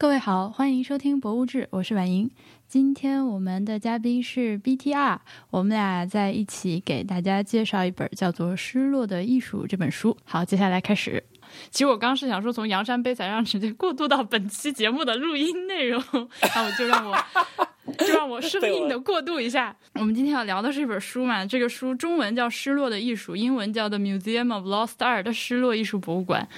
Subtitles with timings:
[0.00, 2.30] 各位好，欢迎收听《博物志》，我是婉莹。
[2.66, 5.18] 今天我们的嘉宾是 BTR，
[5.50, 10.16] 我们俩在一起给大家介绍一本叫做《失落的艺术》这本书。
[10.24, 11.22] 好，接下来开始。
[11.70, 16.02] 其实我刚是想说从阳山悲惨让直接过渡到本期节目的录音内容，
[16.54, 17.14] 那我就让我
[17.98, 19.76] 就让我生硬的过渡一下。
[19.96, 26.48] 我们今天要聊的是一本书嘛，这个书中文叫《失落的艺术》，英文叫《The Museum of Lost Art》的失落艺术博物馆。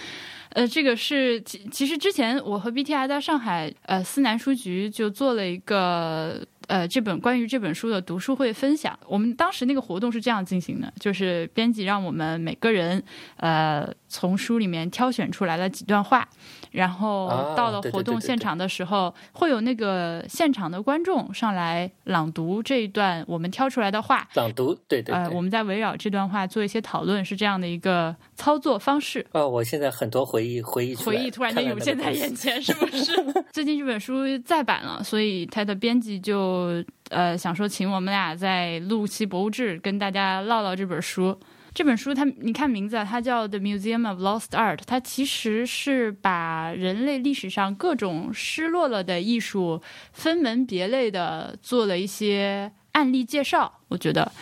[0.55, 8.99] 呃，这个是其其实之前我和 BTI 在上海呃思南书局就做了一个呃这本关于这本书的读书会分享。
[9.07, 13.03] 我们当时那个活动是这样进行的，就是编辑让我们每个人
[13.36, 16.29] 呃从书里面挑选出来了几段话。
[16.72, 24.26] 然后到了活动现场的时候，会有那个现场的观众上来朗读这一段我们挑出来的话。
[24.35, 25.14] 朗读，对对。
[25.14, 29.25] 呃，我们在围绕这段话做一些讨论，是这样的一个操作方式。
[29.32, 33.12] 哦，我现在很多回忆，回忆回忆突然间涌现在眼前，是不是？
[33.53, 41.39] 最近这本书再版了，所以它的编辑就呃想说，请我们俩在录期博物志跟大家唠唠这本书。
[41.75, 53.81] 这本书，它你看名字啊，它叫《The Museum of Lost Art》，它其实是把人类历史上各种失落了的艺术分门别类的做了一些案例介绍。
[53.89, 54.33] 我觉得，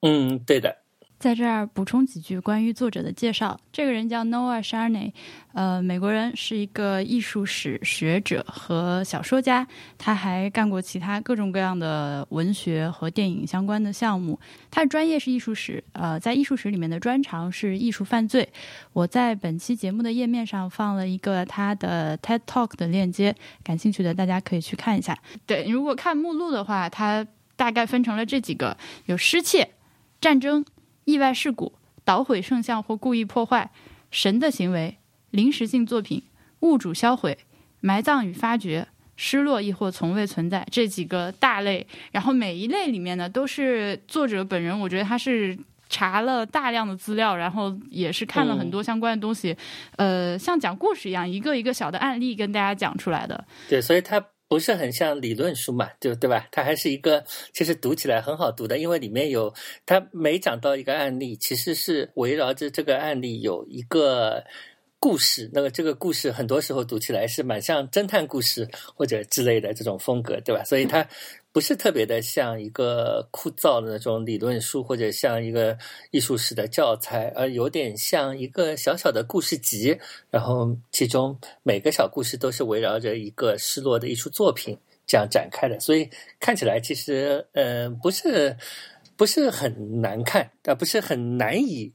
[0.00, 0.85] 嗯，对的。
[1.18, 3.58] 在这儿补充几句关于作者的介绍。
[3.72, 5.12] 这个人叫 Noah Sharney，
[5.54, 9.66] 呃，美国人，是一个艺术史学者和小说家。
[9.96, 14.38] 他还干过其他各种各样的文学和电影相关的项目。
[14.70, 18.46] 他的专业是艺术史，呃，在艺术史里面的专长是艺术犯罪。
[18.92, 25.18] 我在本期节目的页面上放了一个他的 TED Talk 的链接，感兴趣的大家可以去看一下。
[25.46, 29.70] 对，如果看目录的话，它大概分成了这几个：有失窃、
[30.20, 30.64] 战争。
[31.06, 31.72] 意外事故、
[32.04, 33.70] 捣毁圣像或故意破坏、
[34.10, 34.96] 神的行为、
[35.30, 36.20] 临时性作品、
[36.60, 37.38] 物主销毁、
[37.80, 45.56] 埋葬与发掘、失落亦或从未存在这几个大类，然后每一类里面呢，都是作者本人，我觉得他是
[45.88, 49.56] 查了大量的资料，然后也是看了很多相关的东西，
[49.96, 53.46] 呃，像讲故事一样，一个一个小的案例跟大家讲出来的。
[53.68, 54.20] 对，所以他。
[54.48, 56.46] 不是很像理论书嘛，对对吧？
[56.52, 59.52] 它还是一个，其实读起来很好读的，因为里面有
[59.84, 64.44] 它每讲到一个案例，其实是围绕着这个案例有一个
[64.98, 65.50] 故事。
[65.52, 70.64] 那么这个故事很多时候读起来是蛮像侦探故事或者之类的这种风格，对吧？
[70.64, 71.06] 所以它。
[71.56, 75.74] 不是特别的像一个枯燥的那种理论书，或者像一个
[76.10, 79.98] 艺术史的教材，而有点像一个小小的故事集。
[80.30, 88.54] 然后其中每个小故事都是围绕着一个失落的艺术作品这样展开的，所以看起来其实嗯不是
[89.16, 91.90] 不是很难看，啊不是很难以。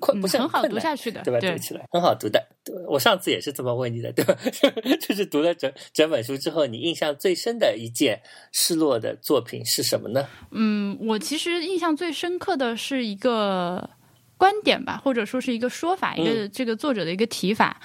[0.00, 1.40] 困不是很好读下去的，对吧？
[1.40, 2.42] 读起来很好读的。
[2.88, 4.36] 我上次也是这么问你的，对吧？
[5.00, 8.20] 就是读了整整本书之后，你印象最深的一件
[8.52, 10.26] 失落的作品是什么呢？
[10.50, 13.90] 嗯，我其实印象最深刻的是一个
[14.36, 17.80] 观点吧，或者说是一个说法，一个这个作者的一个提法。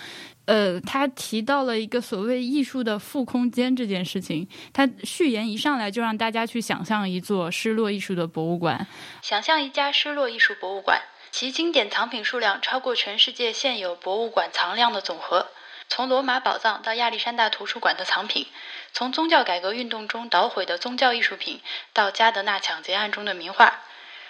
[0.45, 4.47] 呃，他提到了一个所谓艺术的负空间这件事情。
[4.73, 8.87] 他序言一上来就让大家去想象一座失落艺术的博物馆，
[9.21, 10.99] 想象一家失落艺术博物馆。
[11.39, 15.47] 其经典藏品数量超过全世界现有博物馆藏量的总和。
[15.87, 18.45] 从罗马宝藏到亚历山大图书馆的藏品，
[18.91, 21.61] 从宗教改革运动中捣毁的宗教艺术品
[21.93, 23.79] 到加德纳抢劫案中的名画，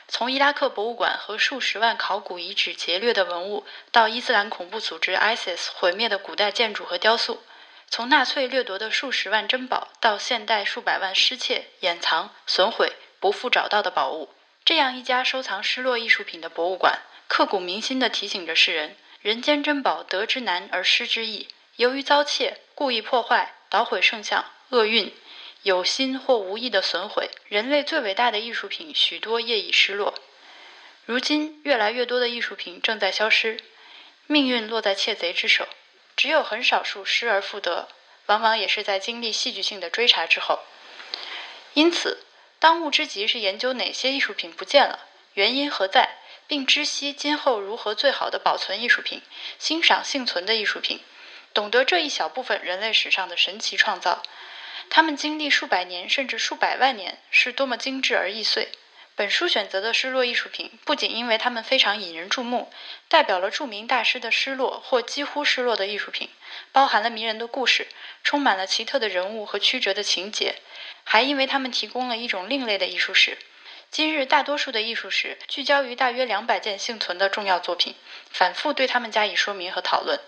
[0.08, 7.42] 从伊拉克博物馆和数十万考古遗址劫掠的文物到伊斯兰恐怖组织 ISIS 毁灭的古代建筑和雕塑，
[7.90, 14.30] 从纳粹掠夺的数十万珍宝到现代数百万失窃、掩藏、损毁、不复找到的宝物。
[14.66, 21.48] 这样一家收藏失落艺术品的博物馆，刻骨铭心地提醒着世人：人间珍宝得之难而失之易。
[21.78, 25.12] 由于遭窃、故意破坏、捣毁圣像、厄运、
[25.64, 30.14] 有心或无意的损毁，人类最伟大的艺术品许多业已失落。
[31.06, 33.58] 如今，越来越多的艺术品正在消失，
[34.28, 35.68] 命运落在窃贼之手。
[36.16, 37.88] 只有很少数失而复得，
[38.28, 40.60] 往往也是在经历戏剧性的追查之后。
[41.74, 42.26] 因此。
[42.60, 49.22] 当务之急是研究哪些艺术品不见了，原因何在，并知悉今后如何最好的保存艺术品，
[49.58, 51.00] 欣赏幸存的艺术品，
[51.54, 54.22] 懂得这一小部分人类史上的神奇创造，
[54.90, 58.70] 他们经历数百年甚至数百万年，是多么精致而易碎。
[59.16, 62.72] 本书选择的失落艺术品，不仅因为它们非常引人注目，
[63.10, 66.30] 代表了著名大师的失落或几乎失落的艺术品，
[66.72, 67.88] 包含了迷人的故事，
[68.24, 70.56] 充满了奇特的人物和曲折的情节，
[71.12, 73.40] 还因为他们提供了一种另类的艺术史。
[73.90, 77.96] 今日大多数的艺术史聚焦于大约两百件幸存的重要作品，
[78.30, 80.20] 反复对他们加以说明和讨论。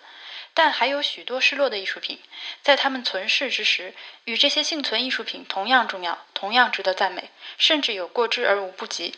[0.55, 2.19] 但还有许多失落的艺术品，
[2.63, 3.93] 在他们存世之时，
[4.23, 7.29] 与这些幸存艺术品同样重要，同样值得赞美，
[7.59, 9.13] 甚至有过之而无不及。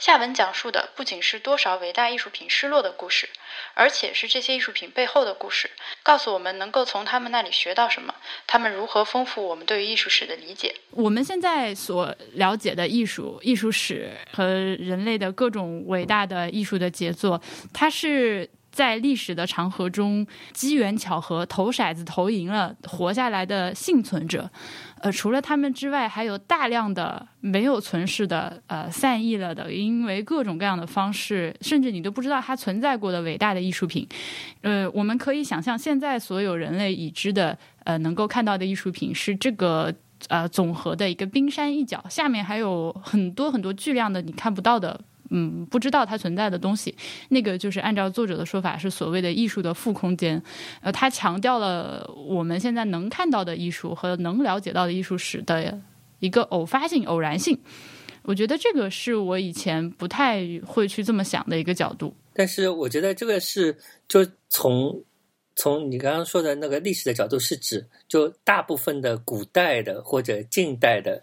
[0.00, 3.28] 下文讲述的不仅是多少伟大艺术品失落的故事，
[3.74, 5.70] 而且是这些艺术品背后的故事，
[6.02, 8.14] 告诉我们能够从他们那里学到什么，
[8.46, 10.74] 他们如何丰富我们对于艺术史的理解。
[10.92, 17.40] 我们现在所了解的艺术、艺术史和人类的各种伟大的艺术的杰作，
[17.72, 18.48] 它是。
[18.70, 24.50] 在历史的长河中，机缘巧合投骰子投赢了活下来的幸存者，
[25.00, 34.06] 呃，除了他们之外，还有大量的没有存世的、呃，散逸了的，因为各种各样的方式，甚至你都不知道它存在过的伟大的艺术品。
[34.62, 39.92] 呃，我们可以想象，现在所有人类已知的、呃，能够看到的艺术品是这个
[40.28, 45.00] 呃总和的一个冰山一角，下面还有很多很多巨量的你看不到的。
[45.30, 46.94] 嗯，不知道它存在的东西，
[47.28, 50.42] 那个就是按照作者的说法是所谓的艺术的负空间。
[50.82, 55.80] 呃，他强调了我们现在能看到的艺术和能了解到的艺术史的
[56.18, 57.58] 一个偶发性、偶然性。
[58.22, 62.14] 我觉得这个是我以前不太会去这么想的一个角度。
[62.34, 63.76] 但是我觉得这个是
[64.08, 65.02] 就从
[65.54, 71.22] 从你刚刚说的那个历史的角度，是指就大部分的古代的或者近代的。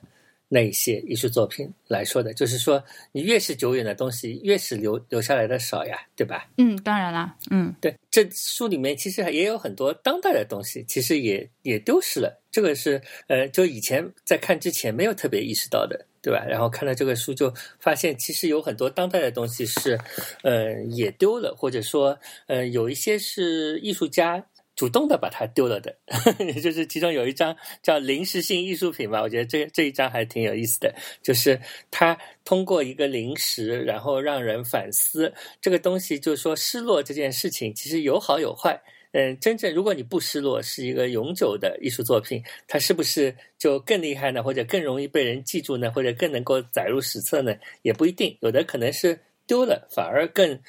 [0.49, 6.47] 那一些艺术作品来说的，就是说，你越是久远的东西，越是留留下来的少呀，对吧？
[6.57, 12.41] 嗯，当然啦，嗯，对，这书里面其实也有很多当代的东西，其实也也丢失了。
[12.49, 16.45] 这个是呃，就以前在看之前没有特别意识到的，对吧？
[16.47, 19.99] 然后看了这个书，就发现其实有很多当代的东西是
[20.43, 22.17] 呃也丢了，或者说
[22.47, 24.45] 呃有一些是艺术家。
[24.77, 25.93] 主动的把它丢了的，
[26.39, 30.93] 也就是其中有一张叫临时性艺术品吧，我觉得这这一张还挺有意思的，
[31.23, 31.59] 就是
[31.89, 32.15] 他
[32.45, 38.79] 通过一个临时，然后让人反思这个东西，就是说失落这件事情其实有好有坏。
[39.13, 44.43] 嗯，真正如果你不失落，是一个永久的艺术作品，它是不是就更厉害呢？
[44.43, 45.89] 或者更容易被人记住呢？
[45.89, 47.55] 或者更能够载入史册呢？
[47.81, 49.17] 也不一定，有的可能是。
[49.47, 50.59] 丢了反而更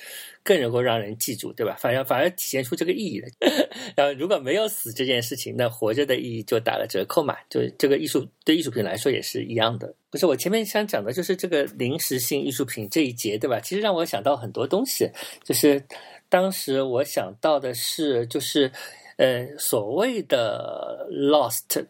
[0.45, 1.77] 更能够让人记住，对吧？
[1.79, 3.29] 反而反而体现出这个意义了。
[3.95, 7.37] 然后如果没有死这件事情，那活着的意义就打了折扣嘛。
[7.51, 9.93] 就这个艺术对艺术品来说也是一样的。
[10.09, 13.61] 不是我前面想讲的就是这个临时性艺术品这一节，对吧？
[13.61, 15.11] 其实让我想到很多东西。
[15.45, 15.85] 就是
[16.29, 18.71] 当时我想到的是，就是
[19.17, 21.85] 呃所谓的 lost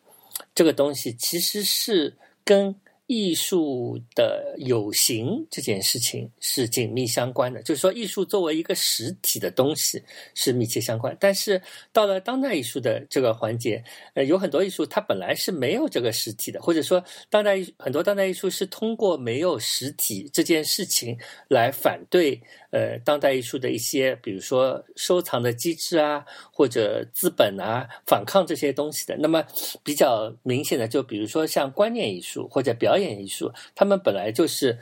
[0.55, 2.75] 这个东西，其实是跟。
[3.09, 10.01] 艺术的有形这件事情是紧密相关的，就是说，艺术作为一个实体的东西
[10.35, 11.17] 是密切相关。
[11.19, 11.61] 但是
[11.91, 13.83] 到了当代艺术的这个环节，
[14.13, 21.17] 呃，有很多艺术它本来是没有这个实体的，或者说，当代艺很多当代艺术是通过没有实体这件事情
[21.49, 22.39] 来反对。
[22.71, 26.23] 呃，当代艺术的一些，比如说收藏的机制啊，
[26.53, 29.17] 或者资本啊，反抗这些东西的。
[29.17, 29.43] 那么
[29.83, 34.79] 比较明显的，就比如说像观念艺术或者表表演艺术，他们本来就是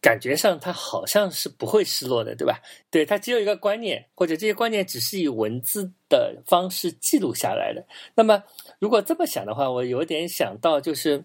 [0.00, 2.60] 感觉上它好像是不会失落的，对吧？
[2.90, 7.84] 对，它只有一个观念，或者这些观念只是以文字的方式记录下来的。
[8.14, 8.42] 那么
[8.78, 11.24] 如果这么想的话，我有点想到，就是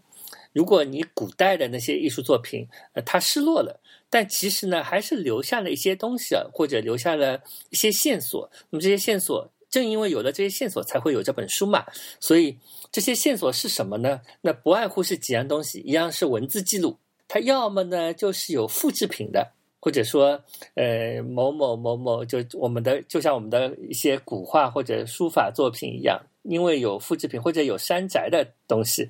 [0.51, 3.79] 如果你古代的那些艺术作品，呃，它失落了。
[4.09, 7.41] 但其实呢，还是留下了一些东西啊，或者留下了
[7.71, 8.49] 一些线索。
[8.69, 11.83] 那么这些线索，正因为有了这些线索，才会有这本书嘛。
[12.19, 12.55] 所以
[12.91, 14.21] 这些线索是什么呢？
[14.41, 16.95] 那不外乎是几样东西，一样是文字记录，
[17.27, 20.39] 它要么呢就是有复制品的，或者说
[20.75, 29.09] 呃某某某某，就我们的就像我们的一些古画或者书法作品一样，因为有复制品或者有山寨的东西。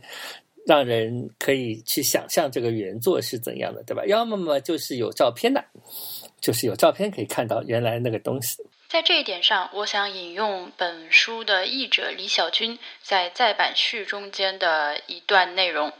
[0.65, 4.05] 让人可以去想象这个原作是怎样的，对吧？
[4.05, 5.61] 要么嘛就是有照片的，
[6.39, 8.63] 就是有照片可以看到原来那个东西。
[8.93, 15.91] 在这一点上，我想引用本书的译者李小军在再版序中间的一段内容。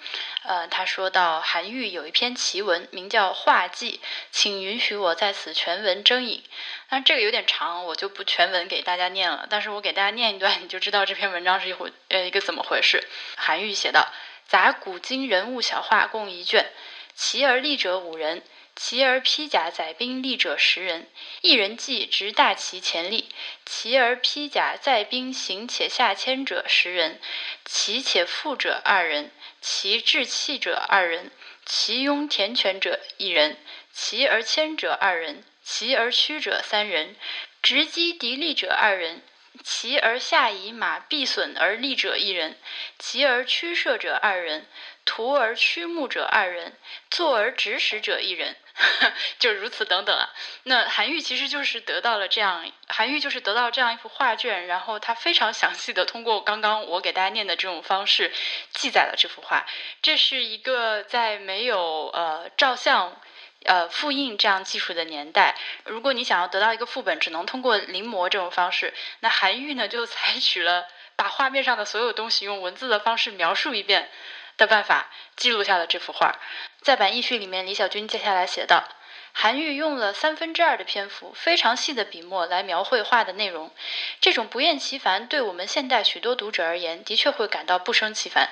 [0.43, 6.43] 呃，他说到韩愈有一篇奇文，名叫《画记》，请允许我在此全文征引。
[6.89, 9.47] 那这个有点长，我就不全文给大家念了。
[9.49, 13.03] 但是我给大家念一段，你就知道这篇文章是一回呃一个怎么回事。
[13.35, 14.07] 韩愈写道。
[14.45, 16.71] 杂古今人物小画共一卷，
[17.15, 18.43] 奇而立者五人，
[18.75, 21.07] 其而披甲载兵立者十人。
[21.41, 23.29] 一人骑执大旗前立，
[23.65, 27.21] 其而披甲载兵行且下牵者十人，
[27.65, 31.31] 骑且负者二人，其制器者二人，
[31.65, 33.57] 其拥田犬者一人，
[33.91, 37.15] 骑而牵者二人，骑而驱者三人，
[37.61, 39.21] 执击敌利者二人。
[39.63, 42.57] 骑而下以马必损而立者一人，
[42.97, 44.65] 骑而驱射者二人，
[45.05, 46.75] 徒而驱牧者二人，
[47.11, 48.57] 坐而指使者一人，
[49.39, 50.29] 就如此等等啊。
[50.63, 58.31] 那韩愈其实就是得到了这样，韩愈就是得到这样一幅画卷，然后他非常详细的通过刚刚我给大家念的这种方式
[58.71, 59.65] 记载了这幅画。
[60.01, 63.19] 这是一个在没有呃照相。
[63.65, 68.93] 呃，复印这样技术的年代，如果你想要得到一个副本，只能通过临摹这种方式。
[69.21, 74.11] 那韩愈呢，就采取了把画面上的所有东西用文字的方式描述一遍
[74.57, 76.35] 的办法，记录下了这幅画。
[76.83, 78.83] 在版轶序里面，李小军接下来写道：
[79.31, 83.71] 韩愈用了三分之二的篇幅，非常细的笔墨来描绘画的内容。
[84.19, 88.49] 这种不厌其烦，对我们现代许多读者而言，的确会感到不胜其烦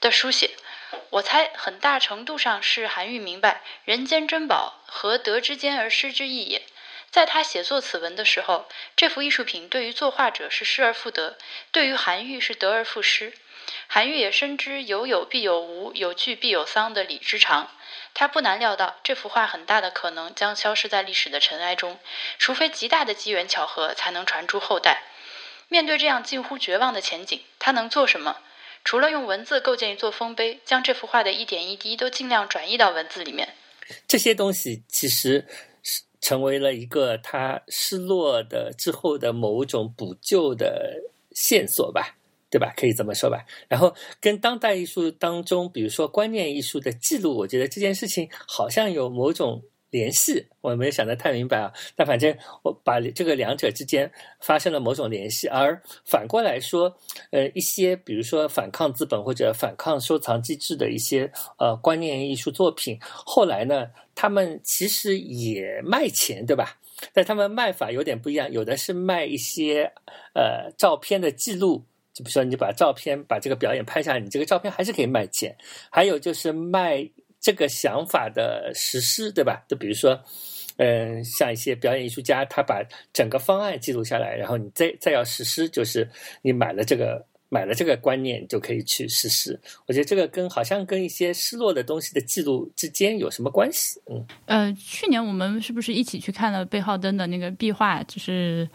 [0.00, 0.52] 的书写。
[1.10, 6.62] 我猜很大程度上是韩愈明白人间珍宝和得之间而失之意也。
[7.10, 11.36] 在他写作此文的时候，这幅艺术品对于作画者是失而复得，
[11.72, 13.34] 对于韩愈是得而复失。
[13.94, 17.68] 韩愈也深知有有必有无，有聚必有丧的理之常。
[18.14, 21.98] 他不难料到这幅画很大的可能将消失在历史的尘埃中，
[22.38, 25.02] 除非极大的机缘巧合才能传诸后代。
[25.68, 28.38] 面对这样近乎绝望的前景，他能做什么？
[28.82, 33.54] 除了用文字构建一座丰碑，将这幅画的一点一滴都尽量转移到文字里面，
[34.08, 35.46] 这些东西其实
[35.82, 40.94] 是成为了一个他失落的之后的某种补救的
[41.32, 42.16] 线索吧，
[42.52, 42.72] 对吧？
[42.76, 43.44] 可以这么说吧。
[43.68, 49.60] 然后跟当代艺术当中，比如说观念艺术的记录，我觉得这件事情好像有某种。
[49.92, 56.96] 联系我没有想得太明白啊，但反正我把这个两者之间发生了某种联系，而反过来说，
[57.30, 66.78] 呃，一些比如说反抗资本或者反抗收藏机制的一些呃观念艺术作品，后来呢，他们其实也卖钱，对吧？
[67.12, 69.92] 但他们卖法有点不一样，有的是卖一些
[70.34, 75.56] 呃照片的记录，就比如说你把照片把这个表演拍下来，你这个照片还是可以卖钱，
[75.90, 77.08] 还有就是卖。
[77.44, 79.64] 这个想法的实施，对吧？
[79.68, 80.16] 就比如说，
[80.76, 82.80] 嗯，像一些表演艺术家，他把
[83.12, 86.08] 整个方案记录下来，然后你再再要实施，就是
[86.42, 89.60] 你买了这个买了这个观念，就可以去实施。
[89.86, 94.00] 我觉得这个跟好像跟一些失落的东西的记录之间有什么关系？
[94.06, 98.04] 嗯，呃，去年我们是不是一起去看了贝浩登的那个壁画？
[98.04, 98.70] 就是。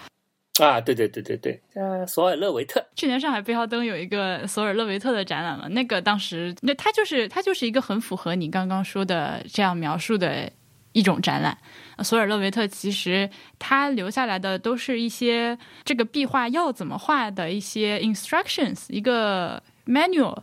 [0.63, 2.83] 啊，对对对对对，呃，索尔勒维特。
[2.95, 10.51] 去年上海贝浩登有一个索尔勒维特的展览嘛，那个当时那他就是他就是一个很符合你刚刚说的这样描述的
[10.93, 11.57] 一种展览。
[12.03, 20.37] 索尔勒维特其实他留下来的都是一些这个壁画要怎么画的一些 instructions，一个 manual。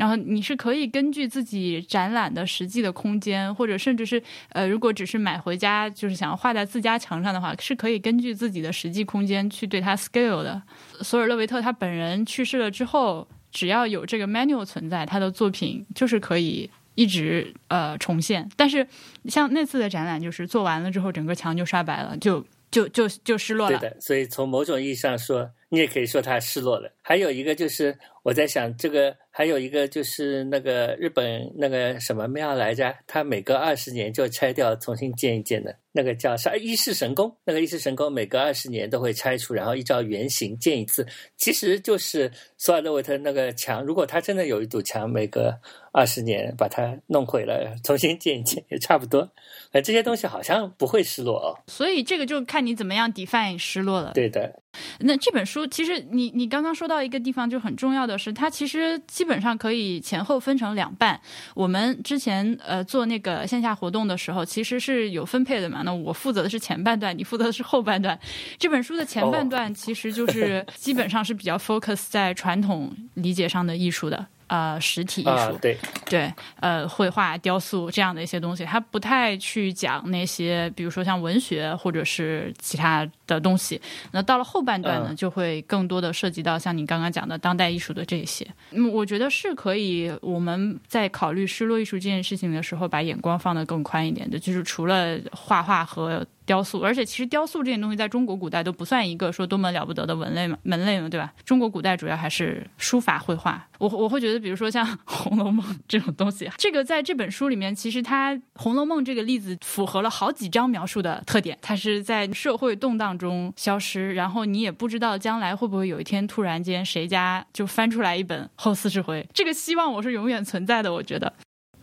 [0.00, 10.62] 然后你是可以根据自己展览的实际的空间，或者甚至是呃，如果只是买回家，就是想要画在自家墙上的话，是可以根据自己的实际空间去对它 scale 的。
[11.02, 18.48] 索尔勒维特他本人去世了之后，只要有这个 manual 存在，他的作品就是可以一直呃重现。
[18.56, 18.86] 但是
[19.26, 23.78] 像那次的展览，就是做完了之后，整个墙就刷白了，就就就就失落了。
[23.78, 26.92] 对的，所以从某种意义上说，你也可以说他失落了。
[27.02, 29.16] 还有一个就是我在想这个。
[29.32, 36.54] 还有一个就是那个日本那个什么庙来着，它每隔二十年就拆掉，重新建一建的，那个叫啥？
[36.56, 37.34] 伊势神宫。
[37.44, 41.06] 那个伊势神宫每隔二十年都会拆除，然后依照原型建一次。
[41.38, 45.54] 其实就是索尔勒维特那个墙，如果他真的有一堵墙，每隔
[45.92, 49.28] 二十年把它弄毁了，重新建一建也差不多。
[49.72, 51.58] 呃，这些东西好像不会失落哦。
[51.66, 54.12] 所以这个就看你怎么样 define 失落了。
[54.14, 54.60] 对的。
[55.00, 61.20] 那这本书其实你你刚刚说到一个地方就很重要的是，它其实基本上可以前后分成两半。
[61.54, 65.82] 我们之前呃做那个线下活动的时候，其实是有分配的嘛。
[65.84, 68.18] 那我负责的是前半段，你负责的是后半段。
[68.58, 74.24] 这本书的前半段其实就是基本上是比较 focus 在传统理解上的艺术的。
[74.50, 75.78] 呃，实体艺术，对。
[76.06, 83.80] 对，呃，绘画、雕塑这样的一些东西，他不太去讲那些，比如说像文学或者是其他的东西。
[84.12, 88.46] 那到了后半段呢，就会更多的涉及到像你刚刚讲的当代艺术的这些。
[88.70, 96.26] 嗯，我觉得是可以，我们在考虑失落艺术这件事情的时候，把眼光放得更宽一点的，就是除了画画和。
[96.46, 101.32] 雕塑，而且其实雕塑这件东西在中国古代都不算一个说多么了不得的文类嘛，门类嘛，对吧？
[101.44, 103.68] 中国古代主要还是书法绘画。
[103.78, 111.56] 我 我会觉得，比如说像《红楼梦》这种东西，这个在这本书里面，其实它《红楼梦》这个例子符合了好几章描述的特点。
[111.62, 120.92] 它是在社会动荡中消失，然后你也不知道将来会不会有一天突然间谁家就翻出来一本《后四十回》，这个希望我是永远存在的。
[120.92, 121.32] 我觉得。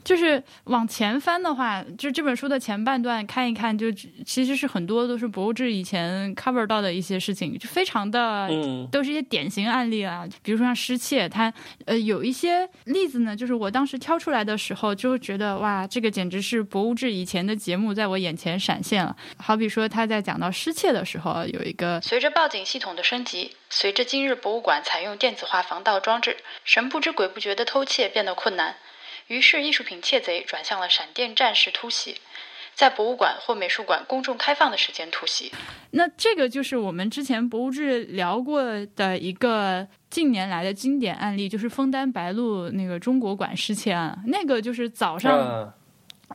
[0.08, 3.92] 就是往前翻的话，就这本书的前半段看一看，就
[4.26, 10.26] 其实是很多都是博物志以前 cover 到的一些事情，就非常的，嗯，都是一些典型案例啊。
[10.42, 11.54] 比如说像失窃，它
[11.86, 19.14] 呃有一些例子呢，就是我当时挑出来的时候，就觉得哇，这个简直是博物志以前的节目在我眼前闪现了。
[19.38, 28.74] 好比说他在讲到失窃的时候，有一个随着报警系统的升级，随着今日博物馆采用电子化防盗装置，神不知鬼不觉的偷窃变得困难。
[29.28, 32.16] 于是，艺术品窃贼转向了闪电战式突袭，
[32.74, 35.52] 在博物馆或美术馆公众开放的时间突袭。
[35.92, 38.64] 那这个就是我们之前博物志聊过
[38.96, 44.18] 的一个近年来的经典案例，就是枫丹白露那个中国馆失窃案。
[44.28, 45.74] 那个就是早上啊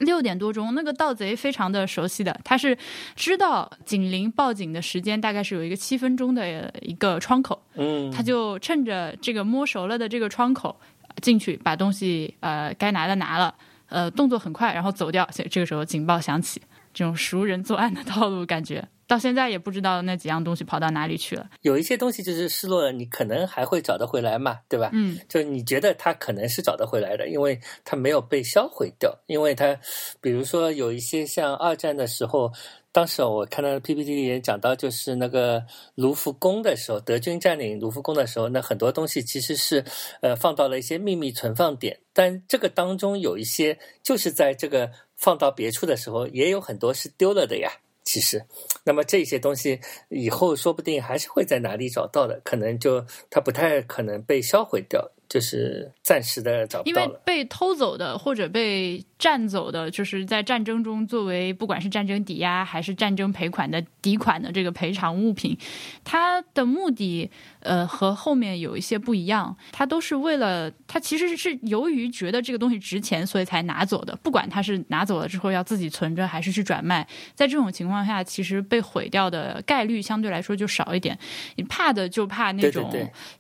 [0.01, 2.77] 六点多钟，那个盗贼非常的熟悉的，他是
[3.15, 10.81] 知道警铃报警的时间大概是有一个七分钟的一个窗口，嗯，他就趁着这个摸熟了的这个窗口
[11.21, 13.55] 进去，把东西呃该拿的拿了，
[13.89, 15.29] 呃动作很快，然后走掉。
[15.33, 16.63] 所以这个时候警报响起，
[16.95, 21.47] 这种熟人作案的套路，感觉到现在也不知道那几样东西跑到哪里去了。
[21.61, 24.89] 有一些东西就是失落了，你可能还会找得回来嘛，对吧？
[24.95, 29.77] 嗯，就你觉得它可能是找得回来的，因为它没有被销毁掉，因为它，
[30.23, 32.51] 比如说有一些像二战的时候，
[32.93, 39.83] 当时我看到 PPT 里也讲到，就是那个卢浮宫的时候，德军占领卢浮宫的时候，那很多东西其实是
[40.21, 47.73] 呃放到了一些秘密存放点，但这个当中有一些就是在这个放到别处的时候，也有很多是丢了的呀。
[48.05, 48.45] 其实，
[48.85, 57.09] 那么这些东西以后说不定还是会在哪里找到的，可能就它不太可能被销毁掉，就是暂时的找不因到了。
[57.09, 65.57] 为被偷走的或者被占走的，就是在战争中作为不管是战争抵押还是战争赔款的抵款的这个赔偿物品，
[66.05, 74.15] 它的目的呃和后面有一些不一样，它都是为了它其实是由于觉得这个东西值钱，所以才拿走的。
[74.17, 81.19] 不管它是拿走了之后要自己存着还是去转卖，在这种情况下，其实被毁掉的概率相对来说就少一点。
[81.57, 82.93] 你怕的就怕那种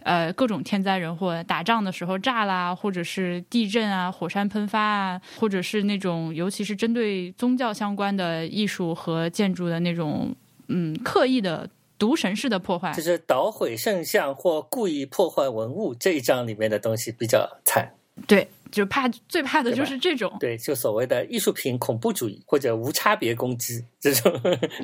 [0.04, 10.34] 呃各种天灾人祸，打仗的时候炸啦，或者是地震啊、火山喷发啊，或者是那种尤其是针对宗教相关的艺术和建筑的那种
[10.68, 13.02] 嗯刻意的毒神式的破坏就。
[13.02, 17.92] 是捣毁圣像或故意破坏文物这一章里面的东西比较惨，
[18.26, 20.34] 对，就怕最怕的就是这种。
[20.40, 24.32] 对，就所谓的艺术品恐怖主义或者无差别攻击这种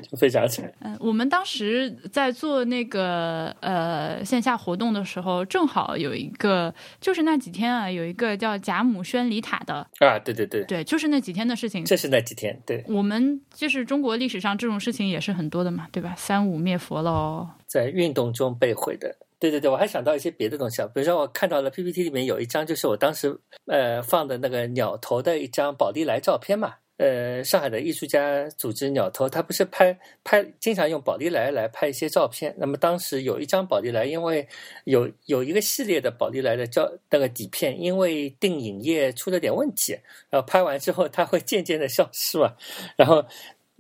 [0.09, 0.73] 就非常惨。
[0.81, 11.85] 嗯，我们当时在做那个呃线下活动的时候，正好有一个，就是那几天啊，有一个叫贾母宣礼塔的，啊，对对对，对，就是那几天的事情。
[11.85, 16.15] 这是那几天，对，我们就是中国历史上这种事情也是很多的嘛，对吧？
[16.17, 19.17] 三五灭佛喽，在运动中被毁的。
[19.39, 26.75] 对对对，我还想到一些别的东西啊，比如说我看到了 PPT 里面有一张，就是我当时呃放的那个鸟头的一张宝丽来照片嘛。
[26.97, 32.53] 呃，上海的艺术家组织鸟头，他不是拍拍经常用宝丽来来拍一些照片。
[32.59, 34.45] 那么当时有一张宝丽来，因为
[34.83, 39.97] 有有一个系列的宝丽来的照那个底片，因为定影液出了点问题，
[40.29, 42.57] 然后拍完之后它会渐渐的消失嘛，
[42.97, 43.25] 然后。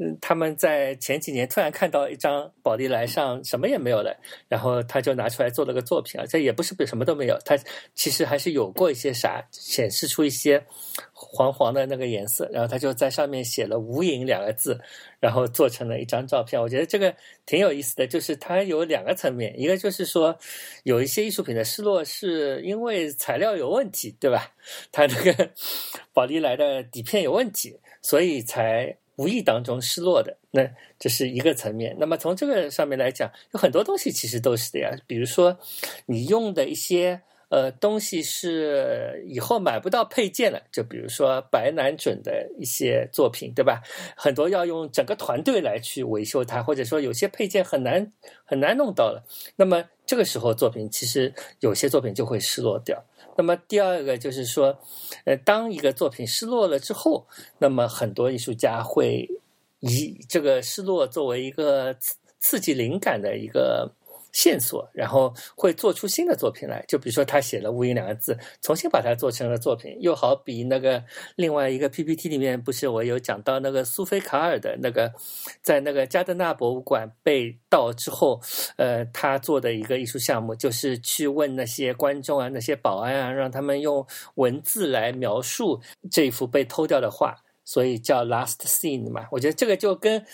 [0.01, 7.59] 嗯，他们在前几年突然看到一张宝丽来上什么也没有了，然后他就拿出来做了个作品啊，这也不是什么都没有，它
[7.97, 10.65] 其实还是有过一些啥，显示出一些
[11.13, 14.79] 黄黄的那个颜色，然后他就在上面写了“无影”两个字，
[15.19, 16.63] 然后做成了一张照片。
[16.63, 17.13] 我觉得这个
[17.45, 20.39] 挺有意思的，就是它有两个层面，一个就是说
[20.85, 24.53] 有一些艺术品的失落是因为材料有问题，对吧？
[24.93, 25.51] 它那个
[26.15, 28.97] 宝丽来的底片有问题，所以才。
[29.19, 31.97] 无意当中失落的，那这是一个层面。
[31.99, 34.91] 那么从这个上面来讲，有很多东西其实都是的呀。
[35.09, 35.59] 比如说，
[36.07, 43.83] 你用的一些呃东西是以后买不到配件了，就比如说白南准的一些作品，对吧？
[44.17, 48.13] 很多要用整个团队来去维修它，或者说有些配件很难
[48.45, 49.25] 很难弄到了。
[49.57, 53.05] 那么这个时候作品其实有些作品就会失落掉。
[53.39, 54.77] 那么第二个就是说，
[55.25, 59.31] 呃，当一个作品失落了之后，那么很多艺术家会
[59.79, 61.97] 以这个失落作为一个
[62.41, 63.93] 刺激灵感的一个
[64.39, 66.85] 线索，然后会做出新的作品来。
[66.87, 69.97] 就比如说他写了“无影”两个字，重新把它做成了作品。
[70.01, 71.03] 又好比那个
[71.35, 75.13] 另外一个 PPT 里面，不是我有讲到那个苏菲卡尔的那个，
[75.61, 78.41] 在那个加德纳博物馆被盗之后，
[78.77, 85.81] 呃，他做的一个艺术项目，就是去问那些观众啊、那些保安啊，让他们用文字来描述
[86.13, 89.27] 这幅被偷掉的画，所以叫 Last Scene 嘛。
[89.33, 90.25] 我觉得这个就跟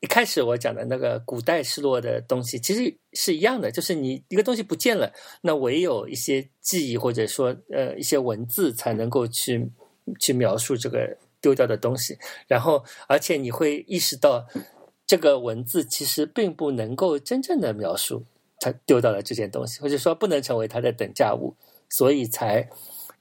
[0.00, 5.12] 一开始我讲的那个古代失落的东西其实是一样的，就是你一个东西不见了，
[5.42, 9.70] 那唯有一些记忆或者说呃一些文字才能够去
[10.20, 14.46] 去描述这个丢掉的东西，然后而且你会意识到，
[15.06, 18.24] 这个文字其实并不能够真正的描述
[18.60, 21.56] 它丢掉了这件东西，或者说不能成为它的等价物，
[21.88, 22.68] 所以才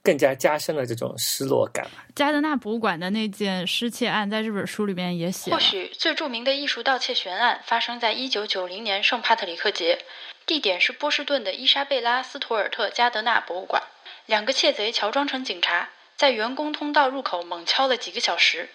[0.08, 1.86] 更加加深了这种失落感。
[2.16, 10.00] 加德纳博物馆的那件失窃案，在这本书里面也写或许最著名的艺术盗窃悬案发生在一九九零年圣帕特里克节，
[10.46, 13.84] 地点是波士顿的伊莎贝拉·斯图尔特·加德纳博物馆。
[14.26, 18.70] 两个窃贼乔装成警察，在员工通道入口猛敲了几个小时。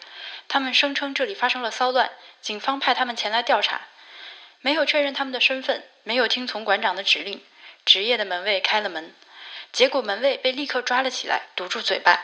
[0.48, 2.10] 他们声称这里发生了骚乱，
[2.42, 3.80] 警方派他们前来调查。
[4.60, 7.40] 没有确认他们的身份，没有听从馆长的指令，
[7.86, 9.14] 职业的门卫开了门，
[9.72, 12.20] 结果门卫被立刻抓了起来，堵住嘴巴。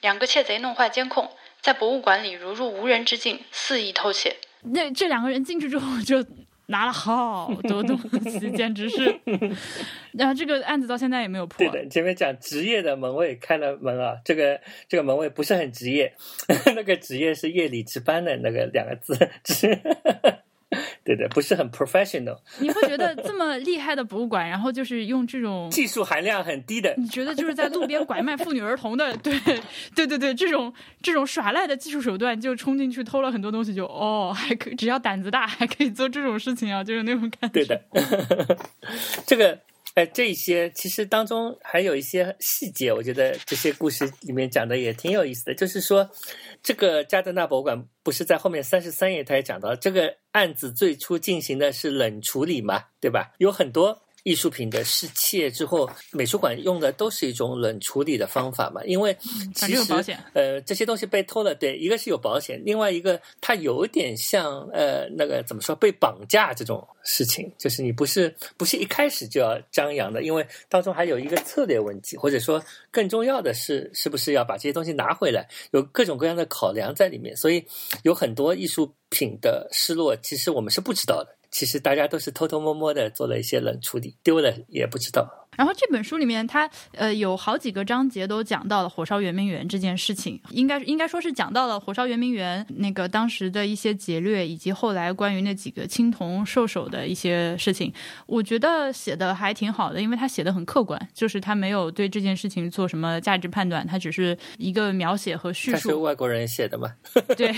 [0.00, 4.36] 两个窃贼弄坏监控，在博物馆里如入无人之境，肆意偷窃。
[4.62, 6.24] 那这两个人进去之后就。
[6.70, 7.98] 拿了好多东
[8.30, 9.18] 西，简直是。
[10.12, 11.56] 然后这个案子到现在也没有破。
[11.56, 16.14] 对的，前面讲职业的门卫开了门啊，这个这个门卫不是很职业，
[16.76, 19.16] 那个职业是夜里值班的那个两个字。
[21.08, 22.36] 对的，不是很 professional。
[22.58, 29.40] 你会觉得这么厉害的博物馆，然后就是用这种技术含量很低的，你觉得就是在路边拐卖妇女儿童的，对
[29.94, 37.64] 对对对，这种这种耍赖的技术手段，就冲进去偷了很多东西，就哦，还可只要胆子大，还可以做这种事情啊，就是那种感觉。
[37.64, 37.80] 对的，
[39.26, 39.58] 这个。
[39.98, 45.52] 哎，这些其实当中还有一些细节，我觉得这些故事里面讲的也挺有意思的。
[45.52, 46.08] 就是说，
[46.62, 53.32] 这个加德纳博物馆不是在后面三十三页他也讲到，这个案子最初进行的是冷处理嘛，对吧？
[53.38, 54.00] 有很多。
[54.24, 58.82] 艺术品的失窃之后，美术馆用的都是一种冷处理的方法嘛？
[58.84, 59.16] 因为
[59.54, 59.92] 其实
[60.32, 77.64] 呃这些东西被偷了，对，一个是有保险，另外一个它有点像呃那个怎么说被绑架这种事情，就是你不是不是一开始就要张扬的，因为当中还有一个策略问题，或者说更重要的是是不是要把这些东西拿回来，有各种各样的考量在里面，所以
[78.02, 81.37] 有很多艺术品的失落，其实我们是不知道的。
[81.50, 85.47] 其实大家都是偷偷摸摸的做了一些冷处理，丢了也不知道。
[85.58, 97.92] 然后这本书里面，它呃有好几个章节都讲到了火烧圆明园这件事情，应该应该说是讲到了火烧圆明园那个当时的一些劫掠，以及后来关于那几个青铜兽首的一些事情。
[98.26, 105.72] 我觉得写的还挺好的，因为他写的很客观，就是他没有对这件事情做什么价值判断，他只是一个描写和叙述。
[105.72, 106.88] 他是外国人写的吗？
[107.36, 107.52] 对，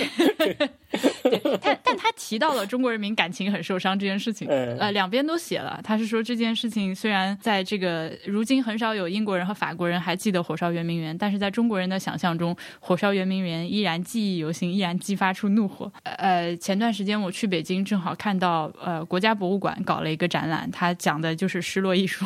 [1.60, 5.78] 但但他提到了中国人民感情很受伤这件事情，呃，两边都写了。
[5.84, 7.89] 他是说这件事情虽然在这个。
[7.90, 15.92] 呃，如今很少有英国人和法国人还记得火烧圆明园，但是在中国人的想象中，火烧圆明园依然记忆犹新，依然激发出怒火。
[16.04, 22.24] 呃，前段时间我去北京，正好看到呃国家博物馆搞了一个展览，它讲的就是失落艺术。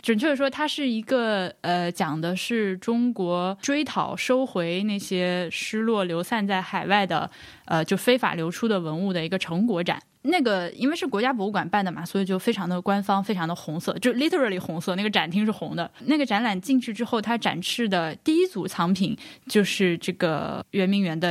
[0.00, 7.30] 准确的说，它是一个呃讲的是中国追讨、收回那些失落、流散在海外的
[7.66, 10.00] 呃就非法流出的文物的一个成果展。
[10.22, 14.94] 那个因为是国家博物馆办的嘛，所以就非常的官方，非常的红色，就 literally 红色。
[14.94, 15.90] 那个展厅是红的。
[16.06, 19.16] 那个展览进去之后，它展示的第一组藏品
[19.48, 21.28] 就是这个圆明园的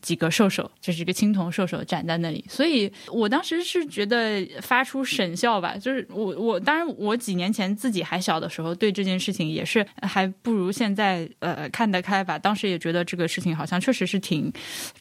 [0.00, 2.42] 几个兽首，就是一个青铜兽首展在那里。
[2.48, 12.38] 所以我当时是觉得发出神笑吧，就是我我当然我几年前自己还小的时候，对这件事情也是还不如现在呃看得开吧。
[12.38, 14.50] 当时也觉得这个事情好像确实是挺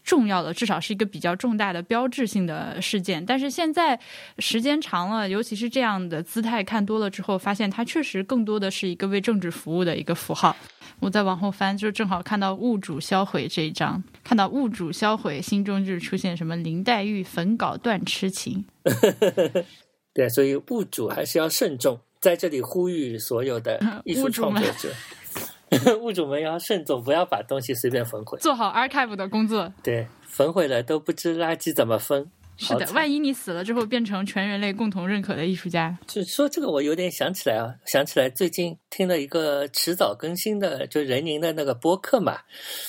[0.03, 3.25] 重要的，至少是一个比较重大的标志性的事件。
[3.29, 3.99] 但是现在
[4.39, 10.55] 时间长了，尤其是这样的姿态看多了之后，发现它确实更多的是一个为政治服务的一个符号。
[10.99, 18.65] 我再往后翻，就正好看到物主销毁这一章，看到物主销毁，心中就是出现什么林黛玉焚稿断痴情。
[20.11, 24.91] 对，所以物主还是要慎重，在这里呼吁所有的 艺术创作者，
[26.01, 29.71] 物主们要慎重，不要把东西随便焚毁，做好 archive 的工作。
[29.83, 32.31] 对，焚毁了都不知垃圾怎么分。
[32.59, 42.33] 是的，万一你死了之后变成全人类共同认可的艺术家，就说这个我有点想起来啊，想起来最近听了一个迟早更新的，就人宁的那个播客嘛，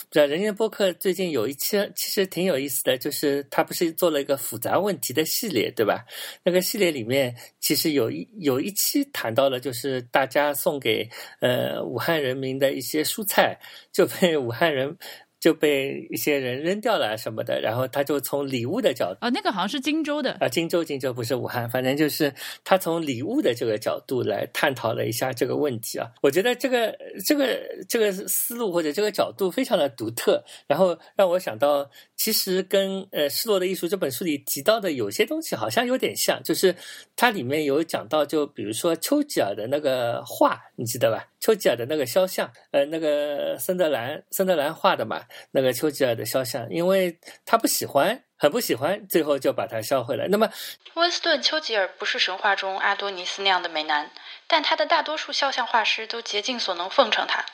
[0.08, 6.04] 不知道人宁播客最近有一期其实挺有意思的，就是他不是做了一个复杂问题的系列，对吧？
[6.42, 13.56] 那个系列里面其实有一有一期谈到了，就是大家送给呃武汉人民的一些蔬菜
[13.92, 14.98] 就被武汉人。
[15.40, 26.06] 就被一些人扔掉了什么的，然后他就从礼物的角度啊，那个好像是荆州的啊，荆州荆州不是武汉，反正就是他从礼物的这个角度来探讨了一下这个问题啊。
[26.20, 26.94] 我觉得这个
[27.26, 36.74] 这个这个思路或者这个角度非常的独特，然后让我想到，其实跟呃《失落的艺术》这本书里提到的有些东西好像有点像，就是
[37.16, 41.24] 它里面有讲到，就比如说丘吉尔的那个画，你记得吧？
[41.40, 45.22] 丘吉尔的那个肖像，呃，那个森德兰森德兰画的嘛，
[45.52, 50.28] 那个丘吉尔的肖像，因为他不喜欢，很不喜欢，最后就把它销毁了。
[50.28, 50.52] 那么，
[50.94, 54.10] 温斯顿·丘吉尔不是神话中阿多尼斯那样的美男，
[54.46, 57.46] 但他的大多数肖像画师都竭尽所能奉承他。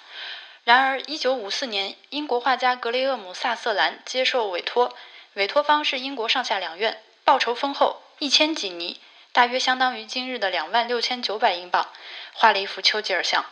[0.64, 4.96] 然而，一九五四年，英国画家格雷厄姆·萨瑟兰接受委托，
[5.34, 9.00] 委托方是英国上下两院，报酬丰厚，一千几尼，
[9.32, 11.88] 大约相当于今日的两万六千九百英镑，
[12.32, 13.44] 画了一幅丘吉尔像。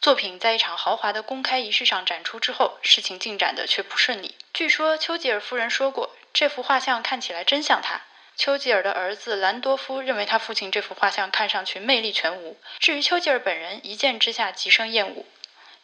[0.00, 4.36] 作品在一场豪华的公开仪式上展出之后，事情进展的却不顺利。
[4.54, 8.02] 据说丘吉尔夫人说过，这幅画像看起来真像他。
[8.36, 12.60] 丘吉尔的儿子兰多夫认为他父亲这幅画像看上去魅力全无。
[12.78, 15.24] 至于丘吉尔本人，一见之下极生厌恶。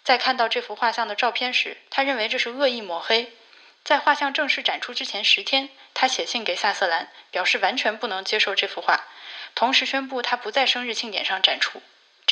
[0.05, 3.33] 在看到这幅画像的照片时，他认为这是恶意抹黑。
[3.83, 9.07] 在画像正式展出之前十天，他写信给萨瑟兰，表示完全不能接受这幅画，
[9.55, 11.83] 同时宣布他不在生日庆典上展出。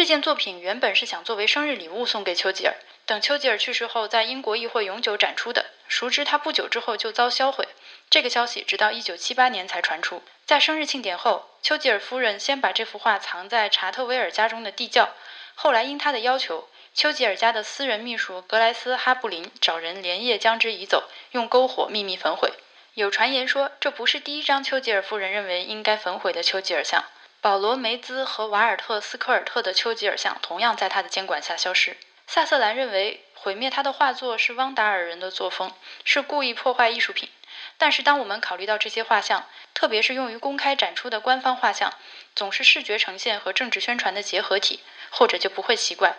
[0.01, 5.67] 这件作品原本是想作为生日礼物送给丘吉尔，等丘吉尔去世后在英国议会永久展出的。
[5.89, 7.69] 熟知他不久之后就遭销毁，
[8.09, 10.23] 这个消息直到1978年才传出。
[10.47, 15.11] 在生日庆典后，丘吉尔夫人先把这幅画藏在查特威尔家中的地窖，
[15.55, 16.67] 后来因他的要求。
[16.95, 22.55] 丘吉尔家的私人秘书格莱斯哈布林找人连夜将之移走，用篝火秘密焚毁。
[22.95, 27.05] 有传言说，这不是第一张丘吉尔夫人认为应该焚毁的丘吉尔像。
[27.43, 31.97] 保罗梅兹和瓦尔特斯科尔特的丘吉尔像同样在他的监管下消失。
[32.27, 35.73] 萨瑟兰认为毁灭他的画作是汪达尔人的作风，
[36.05, 37.31] 是故意破坏艺术品。
[37.79, 41.95] 但是，当我们考虑到这些画像，特别是用于公开展出的官方画像，
[42.37, 46.15] 总是视觉呈现和政治宣传的结合体，后者就不会奇怪。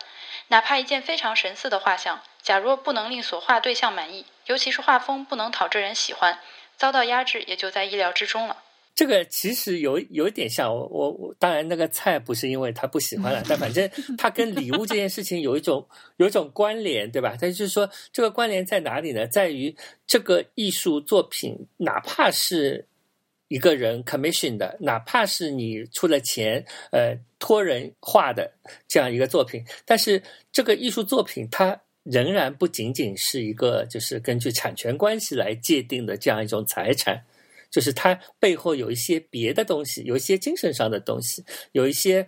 [0.48, 6.40] 哪怕一件非常神似的画像，假若不能令所画对象满意，尤其是画风不能讨这人喜欢，
[6.76, 8.56] 遭到压制也就在意料之中了。
[8.94, 17.36] 这个其实有有点像我我当然那个菜不是因为他不喜欢了，但反正他跟礼物这件事情有一种有一种关联，对吧？
[17.40, 19.26] 但就是说这个关联在哪里呢？
[19.26, 19.74] 在于
[20.06, 22.86] 这个艺术作品，哪怕是。
[23.48, 28.50] 一个人 commission 的，哪怕是你出了钱，呃，托人画的
[28.88, 37.22] 这样一个作品，但是这个艺术作品它仍然不仅仅是一个就是根据产权关系来界定的这样一种财产，
[37.72, 42.24] 就是它背后有一些别的东西，有一些精神上的东西，有一些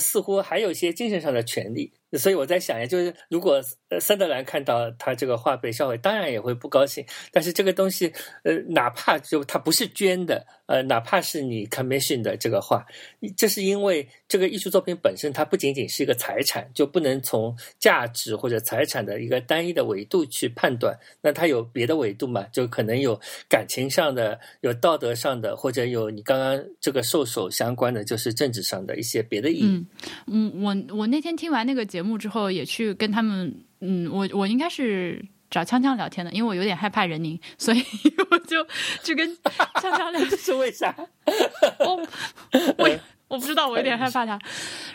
[0.00, 1.92] 似乎还有一些精神上的权利。
[2.14, 7.04] 所以我在想呀，就是如果呃森德兰看到他这个画被销毁，当然也会不高兴。
[7.32, 8.12] 但是这个东西，
[8.44, 12.86] 呃，哪怕就他不是捐的，呃，哪怕是你 commission 的这个画，
[13.36, 20.96] 这是因为这个艺术作品本身它不仅仅是一个财产，就不能从价值或者财产的一个单一的维度去判断。
[21.20, 22.42] 那它有别的维度嘛？
[22.52, 29.84] 就可能有感情上的、有道德上的，或者有你刚刚这个兽首相关的，就是政治上的一些别的意义。
[30.26, 31.88] 嗯，我我那天听完那个。
[31.88, 37.82] 节目之后也去跟他们，嗯，我我应该是找锵锵聊天的，因为我有点害怕人宁，所以
[38.30, 38.66] 我就
[39.02, 40.24] 去跟锵锵聊。
[40.36, 40.94] 是为啥？
[41.80, 41.96] 我
[42.78, 42.98] 我。
[43.28, 44.38] 我不知道，我有点害怕他，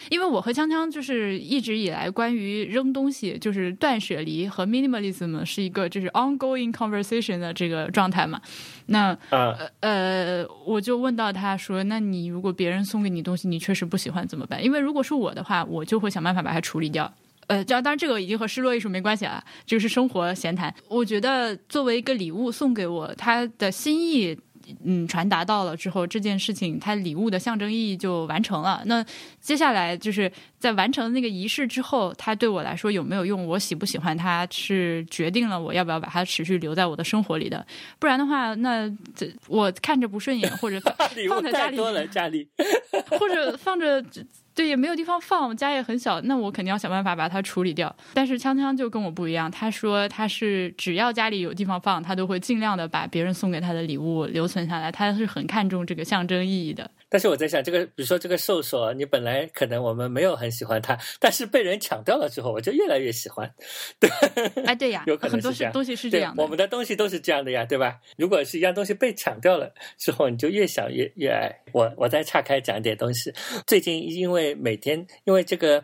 [0.09, 8.41] 因为我和锵锵就是一直以来关于扔东西，就是断舍离和 minimalism 是一个就是 ongoing conversation 的这个状态嘛。
[8.87, 17.13] 那呃呃，我就问到他说：“那你如果别人送给你东西，你确实不喜欢怎么办？”因为如果是我的话，我就会想办法把它处理掉。
[17.53, 20.73] 呃，当然这个已经和失落艺术没关系了，这个是生活闲谈。
[20.87, 24.37] 我觉得作为一个礼物送给我，他的心意。
[24.85, 28.81] 嗯，传达到了之后，这件事情它礼物的象征意义就完成了。
[28.85, 29.05] 那
[29.41, 33.45] 接下来就是在完成那个仪式之后，它对我来说有没有用？
[33.45, 37.67] 我喜不喜欢它是决定了我要不要把它持续留在我的生活里的。
[37.99, 40.79] 不然的话，那这我看着不顺眼，或者
[41.27, 42.47] 放 在家里，多了家里，
[43.19, 44.01] 或者放着。
[44.55, 47.93] 对，也没有地方放，家也很小，那我肯定要想办法把它处理掉。
[48.13, 56.89] 但是锵锵就跟我不一样，他说他是只要家里有地方放，他都会尽量的把别人送给他的礼物留存下来，他是很看重这个象征意义的。
[57.09, 63.51] 但是我在想，这个比如说这个兽首，你本来可能我们没有很喜欢它，但是被人抢掉了之后，我就越来越喜欢。
[63.99, 64.09] 对，
[64.65, 65.73] 哎，对呀，有可能是这样。
[65.73, 67.99] 东西是这样，我们的东西都是这样的呀，对吧？
[68.17, 71.51] 如果是一样东西被抢掉了之后，你就越想越越爱。
[71.71, 73.31] 我我再岔开讲一点东西。
[73.67, 75.83] 最近因为因为每天因为这个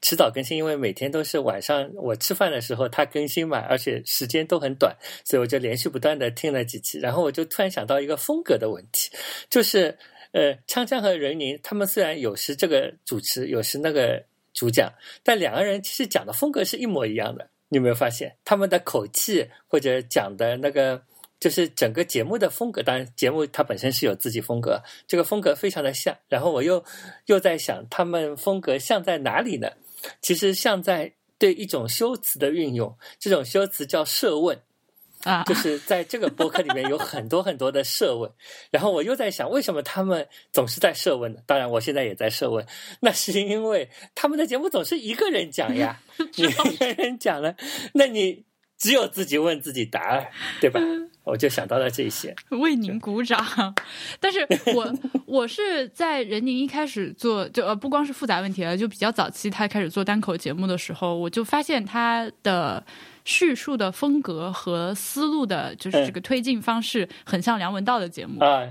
[0.00, 9.10] 迟早更新，因为每天都是晚上我吃饭的时候它更新嘛，而且时间都很短，所以我就连续不断的听了几期，然后我就突然想到一个风格的问题，
[9.50, 9.98] 就是。
[10.32, 14.92] 呃，锵锵和任宁他们虽然有时这个主持，有时那个主讲，
[15.22, 17.48] 但两个人其实讲的风格是一模一样的。
[17.68, 21.00] 你有没有发现他们的口气或者讲的那个，
[21.38, 22.82] 就是整个节目的风格？
[22.82, 26.16] 当然，节目它本身是有自己风格，这个风格非常的像。
[26.28, 26.84] 然后我又
[27.26, 29.70] 又在想，他们风格像在哪里呢？
[30.20, 34.60] 其实像在对一种修辞的运用，这种修辞叫设问。
[35.24, 38.30] 啊，就是在这个博客里面有很多很多的设问，
[38.70, 41.40] 然后我又在想，为什么他们总是在设问呢？
[41.46, 42.64] 当然，我现在也在设问，
[43.00, 46.00] 那是因为他们的节目总是一个人讲呀，
[46.36, 47.56] 你一个人讲了，
[47.94, 48.44] 那你
[48.78, 50.26] 只有自己问自己答案，
[50.60, 50.80] 对吧？
[51.24, 53.74] 我就想到了这些，为您鼓掌。
[54.20, 54.94] 但是 我
[55.26, 62.84] 我是在任宁一开始做，就呃不光是复杂问题了，就比较早期他开始做单口节目的时候，我就发现他的。
[63.28, 68.62] 叙述的风格和思路的，就是这个推进方式，很像梁文道的节目啊。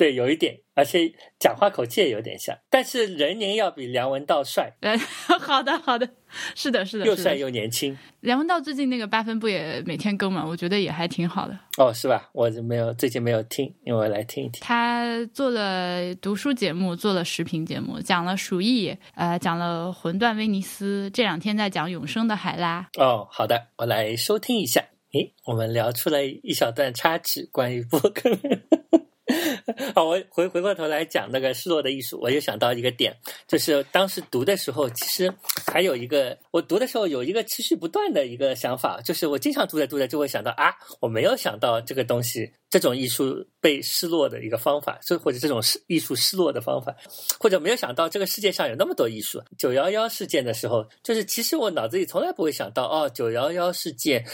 [0.00, 4.72] 对，有一点，而且讲话口气也有点像，但是人年要比梁文道帅。
[4.80, 4.96] 哎，
[5.38, 6.08] 好的，好的，
[6.54, 7.94] 是的，是的，又帅又年轻。
[8.20, 10.42] 梁文道最近那个八分不也每天更嘛？
[10.46, 11.60] 我觉得也还挺好的。
[11.76, 12.30] 哦，是吧？
[12.32, 14.62] 我没有最近没有听，因为我来听一听。
[14.62, 21.10] 他做了读书节目，做了视频节目，讲了鼠疫，呃，讲了魂断威尼斯。
[21.12, 22.88] 这两天在讲永生的海拉。
[22.98, 24.80] 哦，好的，我来收听一下。
[25.12, 28.30] 诶，我们聊出来一小段插曲，关于播客。
[29.94, 33.16] 好，我回回过头来讲那个失落的艺术，我又想到一个点，
[33.46, 35.32] 就是当时读的时候，其实
[35.66, 46.94] 还有一个，我读的时候有一个持续不断的一个想法，就是我经常读着读着就会想到啊，我没有想到这个东西，这种艺术被失落的一个方法，就或者这种失艺术失落的方法，
[47.38, 49.42] 或者没有想到这个世界上有那么多艺术。
[49.58, 54.24] 九幺幺事件的时候，就是其实我脑子里从来不会想到，哦，九幺幺事件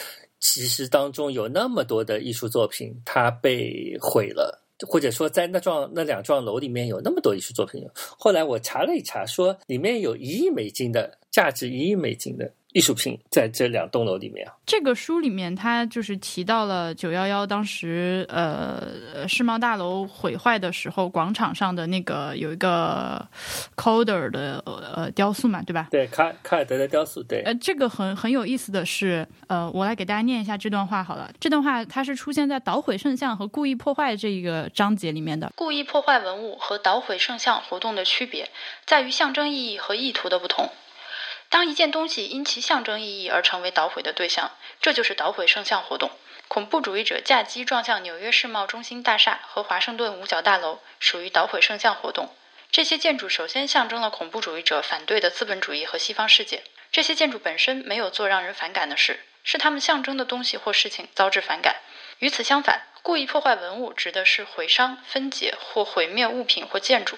[0.40, 4.65] 其实当中有那么多的艺术作品，它被毁了。
[4.86, 12.52] 或者说，在那幢那两幢楼里面有那么多艺术作品，后来我查了一查，说里面有一亿美金的价值，一亿美金的。
[12.76, 14.52] 艺术品在这两栋楼里面啊。
[14.66, 23.26] 这个书里面，他就是提到了九幺幺当时呃世贸大楼毁坏的时候，广场上的那个有一个
[23.76, 25.88] Coder 的呃雕塑嘛，对吧？
[25.90, 27.22] 对，卡卡尔德的雕塑。
[27.22, 27.40] 对。
[27.46, 31.32] 呃，这个很很有意思的是，呃，我来给大家念一下这段话好了。
[31.40, 35.50] 这段话它是出现在捣毁圣像和故意破坏这一个章节里面的。
[35.56, 38.50] 故意破坏文物和捣毁圣像活动的区别
[38.84, 40.68] 在于象征意义和意图的不同。
[41.56, 44.50] 当一件东西因其象征意义而成为捣毁的对象，
[44.82, 46.10] 这就是捣毁圣像活动。
[46.48, 52.28] 恐怖主义者驾机撞向纽约世贸中心大厦和华盛顿五角大楼，属于捣毁圣像活动。
[52.70, 56.62] 这些建筑首先象征了恐怖主义者反对的资本主义和西方世界。
[56.92, 61.76] 这些建筑本身没有做让人反感的事，是他们象征的东西或事情遭致反感。
[62.18, 67.16] 与此相反，故意破坏文物指的是毁伤、分解或毁灭物品或建筑。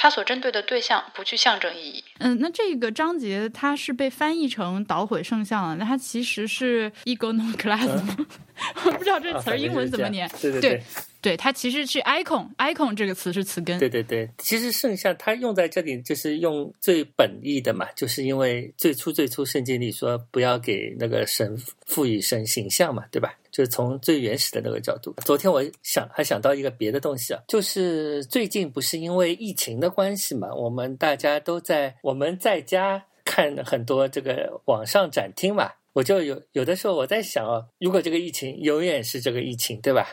[0.00, 2.04] 它所针对的对象不具象征意义。
[2.18, 8.00] 嗯，那这个章节它是被翻译成捣毁圣像了，那它其实是 egonoclass
[8.86, 10.26] 我不知道这词儿英文怎么念。
[10.40, 10.82] 对对对。
[11.20, 13.76] 对，它其实是 icon，icon 这个词是词根。
[13.80, 23.34] 对对对，其实圣像它用在这里就是用最本意的嘛，就是因为最初最初圣经里说不要给那个神赋予神形象嘛，对吧？
[23.58, 25.12] 就从最原始的那个角度。
[25.24, 40.06] 昨天我想还想到一个别的东西啊，就是最近不是因为疫情的关系嘛，我们大家都在我们在家看很多这个网上展厅嘛，我就有有的时候我在想啊，如果这个疫情永远是这个疫情，对吧？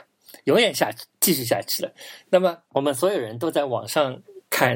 [0.46, 1.94] 永远下去继续下去了。
[2.32, 4.76] 那么我们所有人都在网上看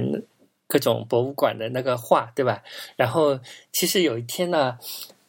[0.68, 2.62] 各种博物馆的那个画，对吧？
[2.96, 3.40] 然后
[3.72, 4.78] 其实有一天呢，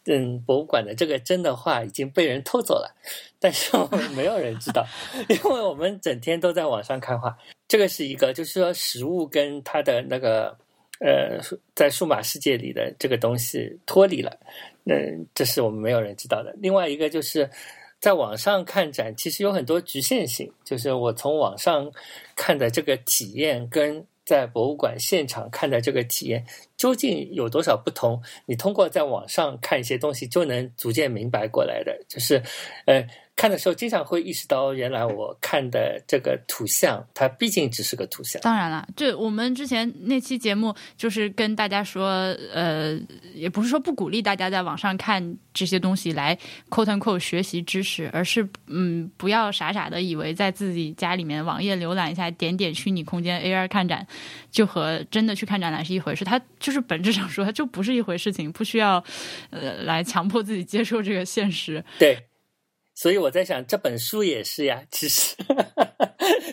[0.06, 2.94] 嗯，博物馆的这个真的画已经被人偷走了，
[3.38, 4.86] 但是我们没有人知道，
[5.28, 7.36] 因为我们整天都在网上看画。
[7.68, 10.56] 这个是一个，就是说实物跟它的那个
[11.00, 11.38] 呃，
[11.74, 14.38] 在数码世界里的这个东西脱离了。
[14.84, 16.54] 嗯，这是我们没有人知道的。
[16.58, 17.50] 另外一个就是。
[18.00, 20.50] 在网上看展，其实有很多局限性。
[20.64, 21.92] 就是我从网上
[22.34, 26.42] 看的这个体验，跟在博物馆现场看的这个体验，
[26.80, 28.22] 究竟有多少不同？
[28.46, 32.00] 你通过在网上看一些东西，就能逐渐明白过来的。
[32.08, 32.42] 就是，
[32.86, 33.06] 呃。
[33.40, 38.38] 看的时候，经常会意识到，原来我看的这个图像，它毕竟只是个图像。
[38.42, 43.00] 当然了，这我们之前那期节目，就是跟大家说，呃，
[43.32, 46.36] 也不是说不鼓励大家在网上看这些东西来
[46.68, 54.06] “quote unquote” 学习知识，而是嗯，不要傻傻的以为在自己家里面网页浏览一下，点点虚拟空间 AR 看展，
[54.50, 56.26] 就和真的去看展览是一回事。
[56.26, 59.02] 它就是本质上说，它就不是一回事情，不需要
[59.48, 61.82] 呃来强迫自己接受这个现实。
[61.98, 62.18] 对。
[63.00, 64.82] 所以我在想，这本书也是呀。
[64.90, 65.34] 其实，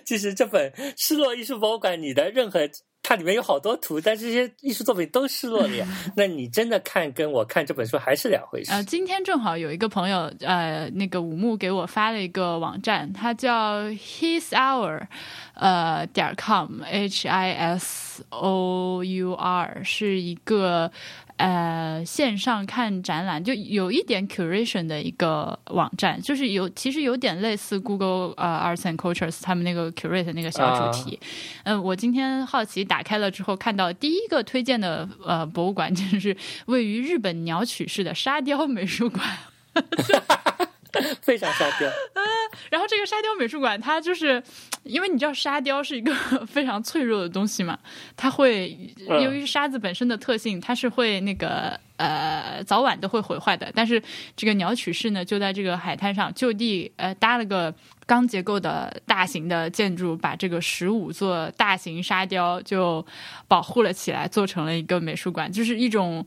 [0.06, 2.62] 其实这本《失落艺术博物馆》，你的任何
[3.04, 5.86] 它里面有好多图，但这些艺术作品都失落了呀。
[6.16, 8.72] 那你真的看跟我看这本书还是两回事。
[8.72, 15.06] 呃，今天正好有一个朋友，呃，那个五木给我发了一个网站，它叫 hishour，
[15.54, 20.90] 呃点 com，h i s o u r，是一个。
[21.38, 31.20] 呃线上看展览，就有一点 curation 的一个网站，就是有其实有点类似 Google 呃 Arts and Cultures 他们那个 curate 那个小主题。
[31.64, 36.36] 嗯，我今天好奇打开了之后，看到第一个推荐的呃博物馆就是
[36.66, 39.24] 位于日本鸟取市的沙雕美术馆。
[41.22, 42.24] 非常沙雕，嗯，
[42.72, 44.42] 然后这个沙雕美术馆，它就是
[44.84, 46.14] 因为你知道沙雕是一个
[46.48, 47.78] 非常脆弱的东西嘛，
[48.16, 48.78] 它会
[49.08, 53.72] 由于沙子本身的特性，它是会那个呃早晚都会毁坏的。
[53.76, 54.02] 但是
[54.36, 57.74] 这个鸟取市呢，就在这个海滩上就地呃搭了个。
[58.08, 63.06] 钢结构的大型的建筑，把这个十五座大型沙雕就
[63.50, 66.26] 保护了起来，做成了一个美术馆，就是一种，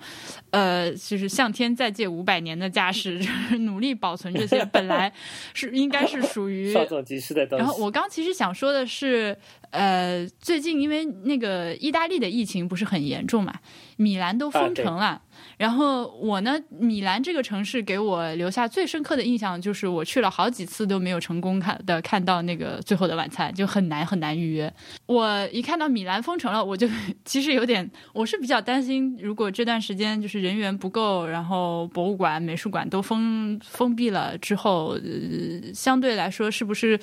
[0.50, 5.10] 呃，就是向天再借五百年的架势，就 是努力保存这些本来
[5.54, 6.70] 是应该是属于。
[7.56, 9.34] 然后我刚其实想说的是，
[9.70, 13.54] 呃，最近因为那个意大利的疫情不是很严重嘛，
[13.96, 15.22] 米兰都封城了。
[15.56, 24.72] 然后我呢，米兰这个城市给我留下最深刻的印象就是，我去了好几次都没有成功看的看到那个《最后的晚餐》，就很难很难预约。
[25.06, 26.88] 我一看到米兰封城了，我就
[27.24, 36.98] 其实有点，我是比较担心，如果这段时间就是人员不够，然后博物馆、美术馆都封封闭了之后，呃，相对来说是不是？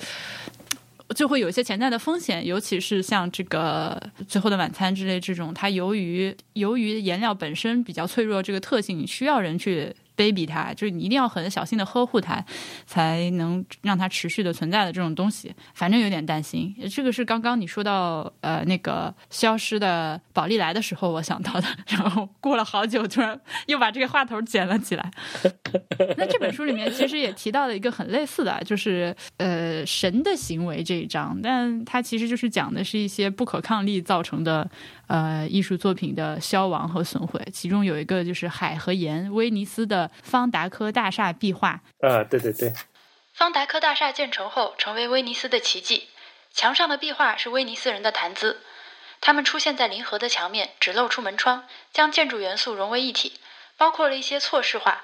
[1.14, 9.94] 就会有一些潜在的风险，尤其是像这个《最后的晚餐》之类这种，它由于由于颜料本身比较脆弱，这个特性需要人去。
[10.18, 12.44] Baby 它就是你一定要很小心的呵护它，
[12.84, 15.54] 才能让它持续的存在的这种东西。
[15.72, 25.10] 反正有点担心，这个是刚刚你说到呃那个消失的宝丽来的时候我想到的，然后过了好久，突然又把这个话头捡了起来。
[26.16, 34.68] 那这本书里面其实也提到了一个很类似的，就是呃神的行为这一章，但它其实就是讲的是一些不可抗力造成的。
[35.08, 41.80] 呃，艺术作品的消亡和损毁，其中有一个就是海和盐，威尼斯的方达科大厦壁画。
[42.00, 42.72] 啊，对对对。
[43.32, 46.08] 方达科大厦建成后，成为威尼斯的奇迹。
[46.52, 48.60] 墙上的壁画是威尼斯人的谈资，
[49.20, 53.34] 他们出现在临河的墙面，只露出门窗，将建筑元素融为一体，
[53.76, 55.02] 包括了一些错视画。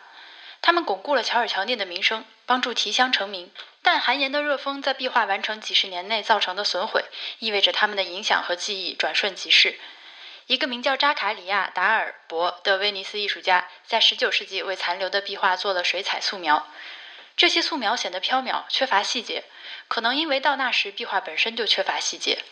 [0.60, 3.50] 他们巩固了乔尔乔涅的名声，帮助提香成名。
[3.82, 7.04] 但寒岩的热风在壁画完成几十年内造成的损毁，
[7.38, 9.78] 意味着他们的影响和记忆转瞬即逝。
[10.46, 16.66] 一个名叫扎卡里亚·达尔伯的威尼斯艺术家，在19世纪为残留的壁画做了水彩素描。
[17.36, 19.44] 这些素描显得飘渺，缺乏细节，
[19.88, 22.44] 可能因为到那时壁画本身就缺乏细节。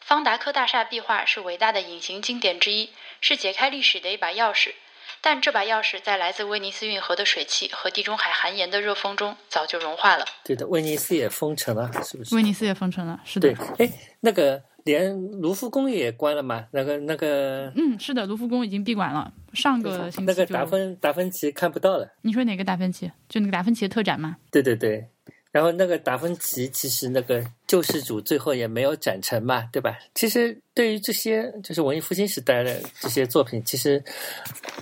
[0.00, 4.74] 方达科大厦壁画是伟大的隐形经典之一，是解开历史的一把钥匙。
[5.20, 10.24] 但这把钥匙在来自威尼斯运河的水汽和地中海寒盐的热风中早就融化了。
[10.44, 12.34] 对的，威尼斯也封城了，是不是？
[12.34, 13.52] 威尼斯也封城了，是的。
[13.52, 14.62] 对，哎，那个。
[14.84, 16.64] 连卢浮宫也关了嘛？
[16.70, 19.30] 那个那个，嗯，是的，卢浮宫已经闭馆了。
[19.52, 22.10] 上个星期那个达芬达芬奇看不到了。
[22.22, 23.12] 你说哪个达芬奇？
[23.28, 24.36] 就那个达芬奇的特展吗？
[24.50, 25.06] 对对对。
[25.50, 29.98] 然后那个达芬奇其实那个救世主最后也没有展成嘛，对吧？
[30.14, 34.02] 其实对于这些就是文艺复兴时代的这些作品，其实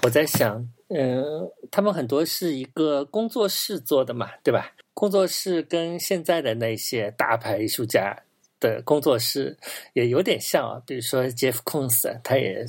[0.03, 0.57] 我在想，
[0.89, 1.25] 嗯，
[1.71, 4.73] 他们很多是一个工作室做的嘛，对吧？
[4.95, 8.17] 工作室跟现在的那些大牌艺术家。
[8.59, 9.55] 的工作室
[9.93, 12.65] 也有点像啊，比如说 Jeff Koons，他也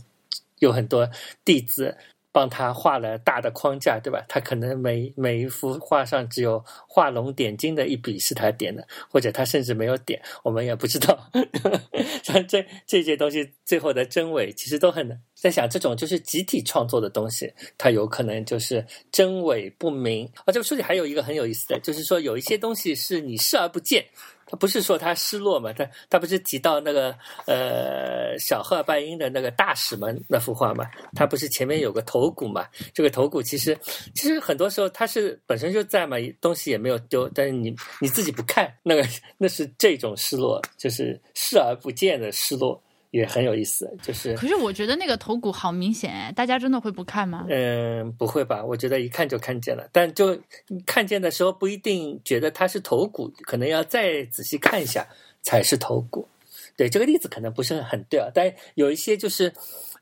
[0.60, 1.10] 有很多
[1.46, 1.96] 弟子
[2.38, 4.24] 帮他画了大的框架，对吧？
[4.30, 11.32] 他可能每每一幅画上只有画龙点睛的一笔是他点的，或者他甚至没有点，我们也不知道。
[12.22, 15.20] 像这这些东西最后的真伪，其实都很难。
[15.34, 20.32] 在想这种就是集体创作的东西，它有可能就是真伪不明。
[20.46, 24.06] 啊，这个书里还有一个很有意思的，就是说有一些东西是你视而不见。
[24.50, 25.74] 他不是说他失落嘛？
[25.74, 27.14] 他他不是提到那个
[27.46, 30.86] 呃小赫尔拜因的那个大使们那幅画嘛？
[31.16, 32.66] 他不是前面有个头骨嘛？
[32.94, 33.78] 这个头骨其实
[34.16, 39.06] 其实很多时候他是本身就在嘛，东西也没有丢，但是你你自己不看，那个
[39.38, 42.82] 那是这种失落，就是视而不见的失落。
[43.12, 44.34] 也很有意思，就是。
[44.36, 47.46] 可是我觉得那个头骨好明显哎，大家真的会不看吗？
[47.50, 48.64] 嗯，不会吧？
[48.64, 50.38] 我觉得一看就看见了，但就
[50.86, 55.08] 看见的时候不一定觉得它是头骨，可能要再仔细看一下
[55.42, 56.28] 才是头骨。
[56.76, 59.52] 对，这个例子可能不是很对啊，但有一些就是，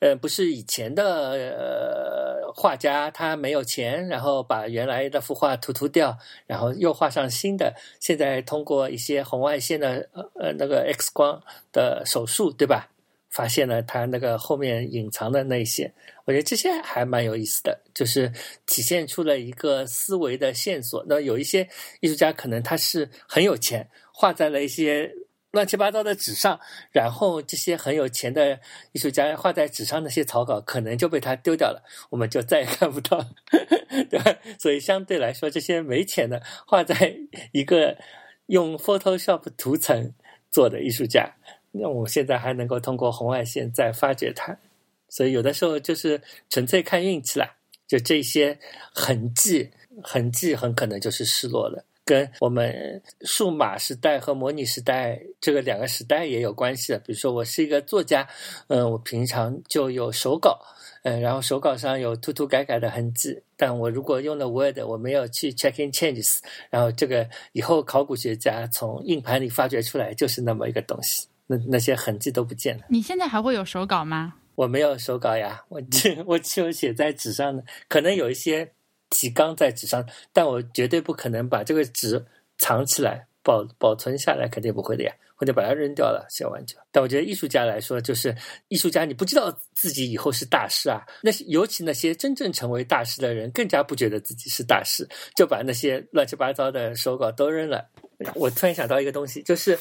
[0.02, 11.42] 呃，不是以前的呃画家他没有钱，然后把原来的幅画涂涂掉，然后又画上新的，现在通过一些红外线的呃呃那个 X 光
[11.72, 12.90] 的手术，对吧？
[13.36, 18.32] 发现了他那个后面隐藏的那些，我觉得这些还蛮有意思的，就是
[18.66, 21.06] 体现出了一个思维的线索。
[21.10, 21.68] 那有一些
[22.00, 25.12] 艺术家可能他是很有钱，画在了一些
[25.52, 26.58] 乱七八糟的纸上，
[26.94, 28.58] 然后这些很有钱的
[28.94, 33.26] 艺术家画在纸上那些草稿，可能就被他丢掉了，我们就再也看不到，
[34.10, 34.34] 对吧？
[34.58, 37.18] 所以相对来说，这些没钱的画在
[37.52, 37.98] 一个
[38.46, 40.14] 用 Photoshop 图层
[40.50, 41.36] 做的艺术家，
[41.80, 44.58] 那我现在还能够通过红外线再发掘它，
[45.10, 47.56] 所以有的时候就是纯粹看运气啦。
[47.88, 48.58] 就这些
[48.94, 49.70] 痕迹，
[50.04, 51.86] 痕迹很可能就是失落了。
[52.04, 57.00] 跟我们数码时代和模拟时代这个两个时代也有关系的。
[57.00, 58.28] 比如说，我是一个作家，
[58.68, 60.60] 嗯，我平常就有手稿，
[61.04, 63.42] 嗯，然后手稿上有涂涂改改的痕迹。
[63.58, 72.84] 但我如果用了 Word，我没有去 check in changes，然后这个以后考古学家从硬盘里发掘出来就是那么一个东西，那那些痕迹都不见了。
[72.90, 74.36] 你现在还会有手稿吗？
[74.56, 78.74] 我没有手稿呀，我只 我只有写在纸上的，可能有一些。
[79.08, 82.26] 提纲在纸上，但我绝对不可能把这个纸
[82.58, 86.76] 藏起来保保存下来，肯定不会的呀，或者把它扔掉了，写完就。
[86.92, 88.36] 但我觉得艺术家来说，就是
[88.70, 91.02] 艺术家，你不知道自己以后是大师啊。
[91.22, 97.86] 那些尤其那些真正成为大师的人，更加不觉得自己是大师，就把那些乱七八糟的手稿都扔了。
[98.34, 99.78] 我突然想到一个东西，就是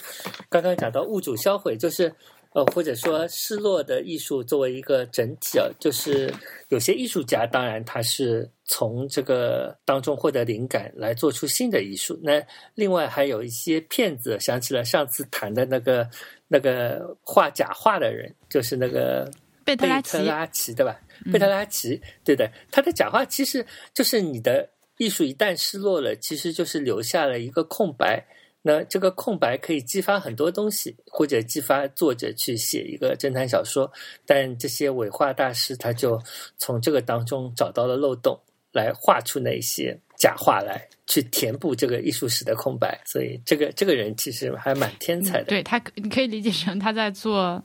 [0.50, 2.12] 刚刚讲到物主销毁，就是。
[2.54, 6.32] 呃，或者说失落的艺术作为一个整体啊，就是
[6.68, 12.18] 有些艺术家，当然他是从这个当中获得灵感来做出新的艺术。
[12.22, 12.42] 那
[12.74, 16.08] 另外还有一些骗子，想起了上次谈的那个
[16.48, 19.30] 那个画假画的人，就是那个
[19.64, 21.00] 贝特拉奇，对吧？
[21.32, 28.26] 贝特拉奇，对的，他的假画其实就是你的艺术一旦失落了，其实就是留下了一个空白。
[28.66, 33.92] 那这个空白可以激发很多东西，或者激发作者去写一个侦探小说。
[34.24, 36.18] 但这些伪画大师他就
[36.56, 38.40] 从这个当中找到了漏洞，
[38.74, 43.00] 来画出那些假画来，去填补这个艺术史的空白。
[43.06, 45.44] 所以，这个这个人其实还蛮天才的。
[45.44, 47.62] 对他，你可以理解成他在做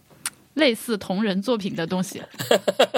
[0.54, 2.22] 类似同人作品的东西。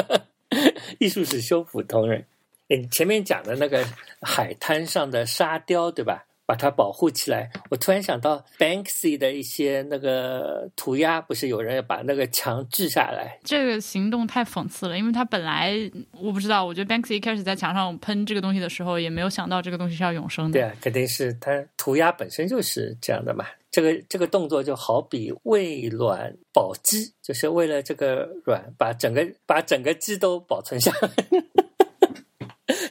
[0.99, 2.25] 艺术史修复同人。
[2.67, 3.85] 你前面讲的那个
[4.21, 6.25] 海滩上的沙雕，对吧？
[6.51, 7.49] 把它保护起来。
[7.69, 13.39] 我突然想到，Banksy 的一些那个涂鸦，不是有人要把那个墙锯下来？
[13.41, 15.73] 这个行动太讽刺了，因为他本来
[16.19, 20.59] 我不知道，我觉得 Banksy 一开始在墙上喷这个东西的时候，也没有想到这个东西是要永生的。
[20.59, 23.45] 对啊，肯定是他涂鸦本身就是这样的嘛。
[23.71, 31.09] 这个这个动作就好比喂卵保鸡，就是为了这个卵把整个把整个鸡都保存下来。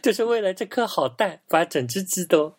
[0.03, 2.53] 就是为了这颗好蛋，把整只鸡都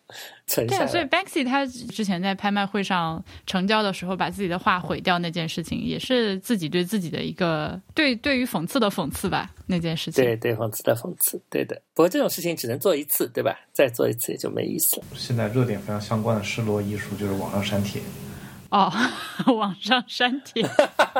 [0.46, 0.86] 存下来。
[0.86, 9.50] 所以 Banksy 他之前在拍卖会上成交的时候，把自己的画毁掉那件事情，也是自己对自己的一个对对于讽刺的讽刺吧？
[9.66, 11.80] 那件事情，对对，讽刺的讽刺，对的。
[11.94, 13.58] 不过这种事情只能做一次，对吧？
[13.72, 15.04] 再做一次也就没意思了。
[15.14, 18.00] 现在热点非常相关的失落艺术就是网上删帖。
[18.70, 18.90] 哦，
[19.58, 20.66] 网上删帖。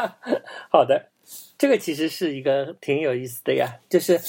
[0.71, 1.11] 好的，
[1.59, 4.21] 这个其实是一个挺有意思的呀，就是。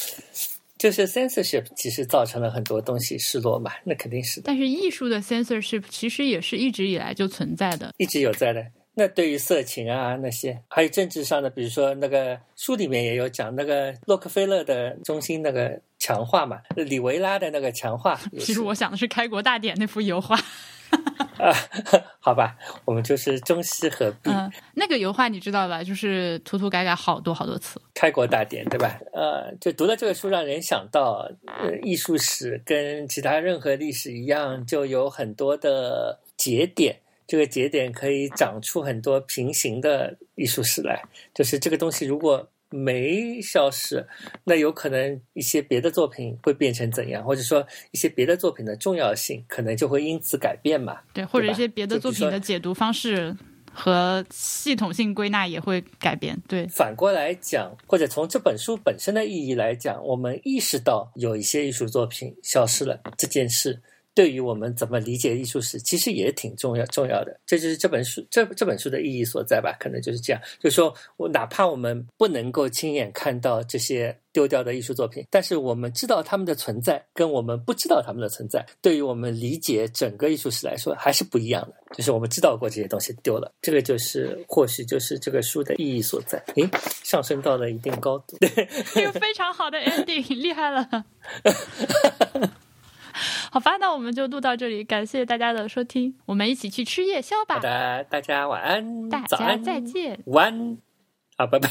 [0.84, 4.42] 就是 censorship 其实造成了很多东西失落嘛，那肯定是。
[4.42, 8.62] 但是艺术的 censorship 其实也是一直以来就存在的，一直有在的。
[8.94, 18.20] 那对于色情啊那些，还有政治上的，比如说那个书里面也有讲那个洛克菲勒的中心那个强化嘛，里维拉的那个强化。
[18.38, 20.38] 其实我想的是开国大典那幅油画。
[21.44, 21.54] 啊，
[22.20, 24.30] 好吧，我们就是中西合璧。
[24.30, 25.84] 嗯，那个油画你知道吧？
[25.84, 27.82] 就是涂涂改改好多好多次。
[27.94, 29.00] 开国大典，对吧？
[29.14, 36.98] 呃，就读了这个书，让人想到，呃，艺术史跟其他任何历史一样，就有很多的节点。
[37.26, 41.02] 这个节点可以长出很多平行的艺术史来。
[41.34, 44.04] 就是这个东西，如果没消失，
[44.44, 50.98] 那有可能一些别的作品会变成怎样，或者说一些别的作品的重要性可能就会因此改变嘛？
[51.14, 53.36] 对，或者一些别的作品的解读方式
[53.72, 56.36] 和系统性归纳也会改变。
[56.48, 63.80] 对，反过来讲，或者从这本书本身的意义来讲，我们意识到有一些艺术作品消失了这件事。
[64.16, 67.40] 对于我们怎么理解艺术史，其实也挺重要重要的。
[67.46, 69.76] 这就是这本书这这本书的意义所在吧？
[69.80, 81.74] 可能就是这样，就是说我哪怕我们不能够亲眼看到这些丢掉的艺术作品，但是我们知道他们的存在，跟我们不知道他们的存在，对于我们理解整个艺术史来说还是不一样的。
[81.96, 86.44] 就是我们知道过这些东西丢了，这个就是或许就是这个书的意义所在。
[86.56, 86.68] 诶，
[87.04, 88.50] 上升到了一定高度，对，
[89.02, 91.06] 一个非常好的 ending，厉害了。
[93.52, 97.56] 好吧那我们就录到这里感谢大家的收听我们一起去吃夜宵吧。
[97.56, 100.20] 好的大家晚安大家再见。
[100.26, 100.78] 晚安
[101.38, 101.70] 好拜拜。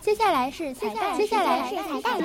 [0.00, 2.20] 接下来是彩蛋接下来是彩蛋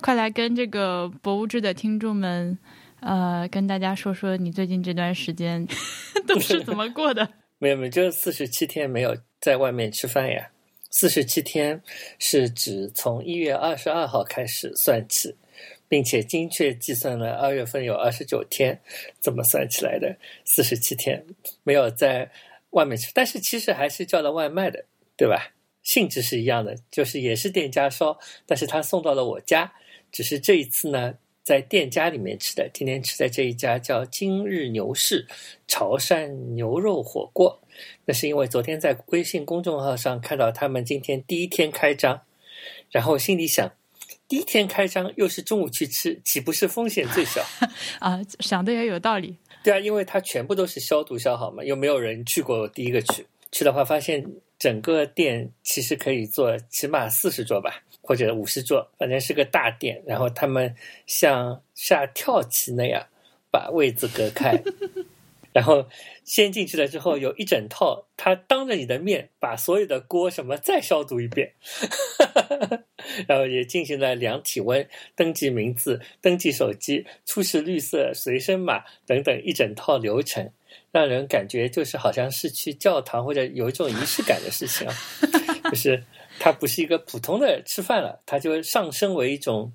[0.00, 2.58] 快来跟这个博物志的听众们
[3.00, 5.64] 呃跟大家说说你最近这段时间
[6.26, 7.28] 都是怎么过的。
[7.60, 10.48] 没有没有就是四十七天没有在外面吃饭呀。
[10.90, 11.82] 四十七天
[12.18, 15.34] 是指从一月二十二号开始算起，
[15.88, 18.80] 并且精确计算了二月份有二十九天，
[19.20, 21.24] 这么算起来的四十七天
[21.62, 22.30] 没有在
[22.70, 24.84] 外面吃，但是其实还是叫了外卖的，
[25.16, 25.52] 对吧？
[25.82, 29.72] 性质是一样的，就是也是店家烧，但是他送到了我家，
[30.10, 35.26] 只是这一次呢，在店家里面吃的，今天吃的这一家叫今日牛市
[35.66, 37.62] 潮汕牛肉火锅。
[38.04, 42.20] 那是因为昨天在微信公众号上看到他们今天第一天开张，
[42.90, 43.70] 然后心里想，
[44.26, 47.42] 第一天开张又是中午去吃，岂不是风险最小？
[48.00, 49.36] 啊，想的也有道理。
[49.62, 54.24] 对啊，因为它全部都是消毒消好嘛，又没有人去过，第一个去去的话，发现
[54.58, 60.02] 整个店其实可以坐起码四十桌吧，或者五十桌，反正是个大店。
[60.06, 60.74] 然后他们
[61.06, 63.04] 像下跳棋那样
[63.50, 64.62] 把位子隔开。
[65.52, 65.84] 然后
[66.28, 71.54] 先进去了之后，有一整套，他当着你的面把所有的锅什么再消毒一遍，
[73.26, 80.52] 然后也进行了量体温、登记名字、登记手机、出示绿色随身码等等一整套流程，
[80.92, 84.94] 让人感觉就是好像是去教堂或者有一种仪式感的事情啊，
[85.72, 86.04] 就是
[86.38, 89.72] 它不是一个普通的吃饭了，它就上升为一种。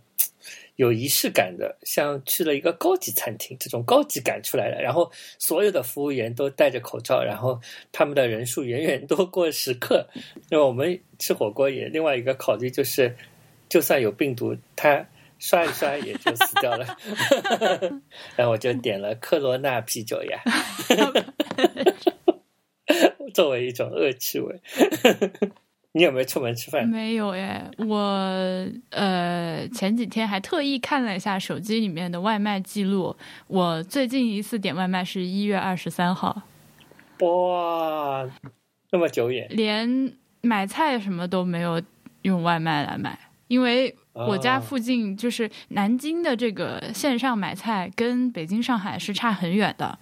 [0.76, 4.82] 有仪式感的，像去了一个高级餐厅，这种高级感出来了。
[4.82, 7.61] 然后所有的服务员都戴着口罩，然后
[7.91, 10.07] 他们的人数远远多过食客。
[10.49, 13.15] 那我们吃火锅也另外一个考虑就是，
[13.69, 15.05] 就算有病毒，它
[15.38, 16.97] 刷一刷也就死掉了。
[18.36, 20.41] 然后我就点了科罗娜啤酒呀
[23.34, 24.59] 作为一种恶趣味。
[25.95, 26.87] 你有没有出门吃饭？
[26.87, 33.15] 没有耶，我呃前几天还特意看了一下手机里面的外卖记录，
[33.47, 36.41] 我最近一次点外卖是一月二十三号。
[37.19, 38.27] 哇，
[38.91, 41.81] 那么久远，连买菜什么都没有
[42.23, 43.17] 用外卖来买，
[43.47, 49.99] 因为我家附近就是南京的这个线上买菜跟北京、上海是差很远的，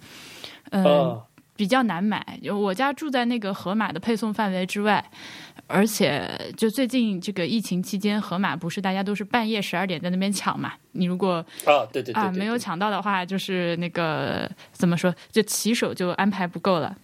[0.70, 1.20] 嗯，
[1.62, 2.26] 比较难买。
[2.52, 5.04] 我家住在那个盒马的配送范围之外。
[5.68, 10.72] 而且，就最近这个疫情期间，盒马不是大家都是半夜十二点在那边抢嘛？
[10.90, 11.34] 你如果
[11.64, 16.96] 啊，对对啊，没有抢到的话，就是那个怎么说，就骑手就安排不够了。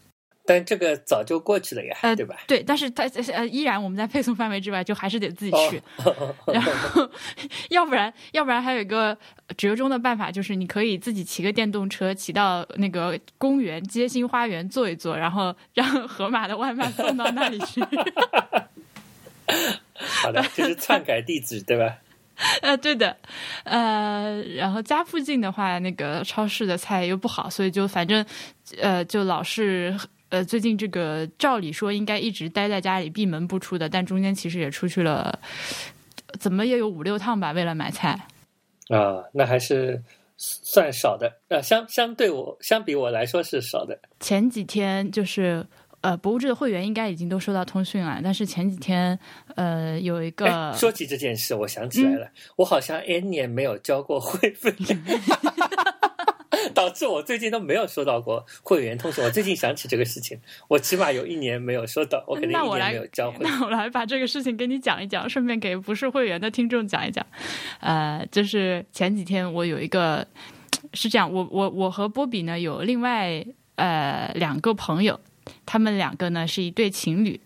[0.48, 2.34] 但这个早就过去了呀，对吧？
[2.46, 3.02] 对，但是它
[3.34, 5.82] 呃依然我们在配送范围之外，就还是得自己去。
[6.46, 7.06] 然后，
[7.68, 9.14] 要不然，要不然还有一个
[9.58, 17.84] 折中的办法，就是你可以自己骑个电动车，骑到那个公园街心花园坐一坐，然后让盒马的外卖送到那里去。
[20.22, 21.98] 好的，就是篡改地址，对吧？
[22.62, 23.14] 呃，对的，
[23.64, 28.24] 呃，然后家附近的话，那个超市的菜又不好，所以就反正
[28.80, 29.94] 呃，就老是。
[30.30, 35.38] 呃，最近这个照理说应该一直待在家里闭门不出的，但中间其实也出去了，
[36.38, 38.26] 怎么也有五六趟吧，为了买菜。
[38.88, 40.02] 啊，那还是
[40.36, 43.98] 算少的，呃，相相对我相比我来说是少的。
[44.20, 45.66] 前几天就是
[46.00, 49.18] 呃，博物志的会员应该已经都收到通讯了，但是前几天
[49.56, 54.72] 呃，有一个说起这件事，我想起来了，我好像 N 年没有交过会费。
[56.78, 59.20] 导致我最近都没有收到过会员通知。
[59.20, 63.38] 我最近想起这个事情，我起码有一年没有收到，我肯定一年没有交会。
[63.40, 67.26] 那我来把这个事情跟你讲一讲，顺便给不是会员的听众讲一讲。
[67.80, 70.24] 呃，就是前几天我有一个
[70.94, 75.18] 是这样，我我我和波比呢有另外呃两个朋友，
[75.66, 77.40] 他们两个呢是一对情侣。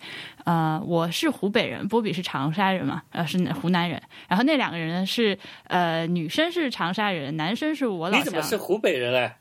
[0.44, 4.02] 呃，我是湖北人，波比是长沙人嘛，呃，是湖南人。
[4.28, 5.38] 然后那两个人呢是，
[5.68, 8.20] 呃，女生是长沙人，男生是我老乡。
[8.20, 9.32] 你怎么是湖北人嘞？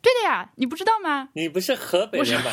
[0.00, 1.28] 对的呀，你不知道吗？
[1.34, 2.50] 你不是河北人吗？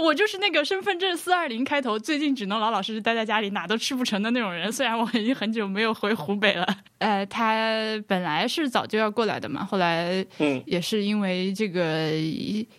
[0.00, 4.72] 我就是那个身份证四二零开头，最近只能老老实实待在家里，哪都吃不成的那种人。
[4.72, 6.66] 虽然我已经很久没有回湖北了。
[6.98, 12.10] 呃，他本来是早就要过来的嘛，后来嗯，也是因为这个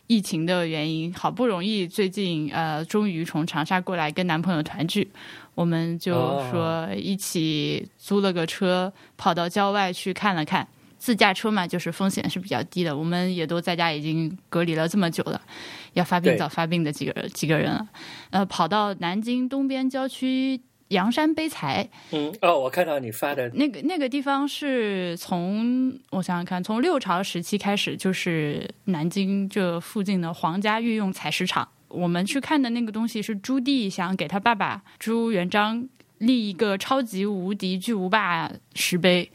[0.07, 5.07] 疫情的原因，好不容易最近呃，终于从长沙过来跟男朋友团聚，
[5.53, 6.13] 我们就
[6.51, 10.67] 说一起租了个车，跑到郊外去看了看。
[10.97, 12.95] 自驾车嘛，就是风险是比较低的。
[12.95, 15.41] 我们也都在家已经隔离了这么久了，
[15.94, 17.88] 要发病早发病的几个几个人了。
[18.30, 21.89] 呃，跑到南京东边郊区阳山碑材。
[22.12, 31.68] 嗯，哦，我看到你发的那个那个地方是从我想想看，从六朝时期开始就是南京这附近的皇家御用采石场。
[31.88, 35.88] 我们去看的那个东西是朱棣想给他爸爸朱元璋。
[36.22, 39.32] 立一个超级无敌巨无霸石碑，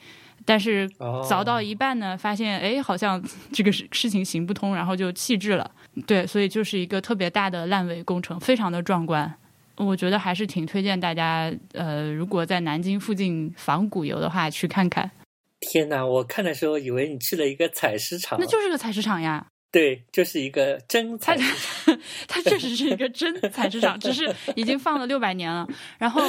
[0.47, 3.23] 但是哦凿到一半呢，发现哎，好像
[3.53, 5.71] 这个事事情行不通，然后就弃置了。
[6.07, 9.35] 对，所以就是一个特别大的烂尾工程，非常的壮观。
[9.77, 15.11] 我觉得还是挺推荐大家，呃，如果在南京附近仿古游的话，去看看。
[15.61, 16.05] 天哪！
[16.07, 21.45] 我看的时候以为你去了一个采石场，那就是个采石场呀，对，就是一个真采石
[22.29, 25.67] 它确实是一个真采石场，只是已经放了六百年了。
[25.99, 26.23] 然后，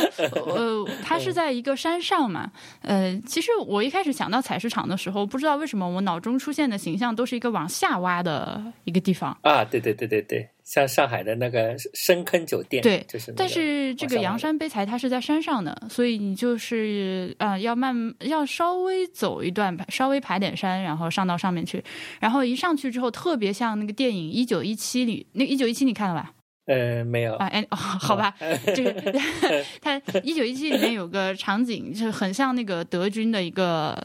[0.45, 2.51] 呃，它是在一个山上嘛。
[2.81, 9.37] 呃，其实我一开始想到采石场的时候，不知道为什么我脑中出现的形象都是一个往下挖的一个地方。
[9.41, 13.37] 啊，对对对对对，像上海的那个深坑酒店，对就是、那个。
[13.37, 21.81] 但是这个阳山碑材它是在山上的，所以你就是啊、呃要慢要稍微走一段，稍微爬点山，然后上到上面去。
[22.19, 26.33] 然后一上去之后，特别像那个电影《一九一七》里，那《一九一七》你看了吧？
[26.67, 28.35] 呃没有啊，哎，哦，好吧，
[28.75, 28.91] 这个
[29.79, 33.97] 它一九一七里面有个场景，就是很像那个德军的一个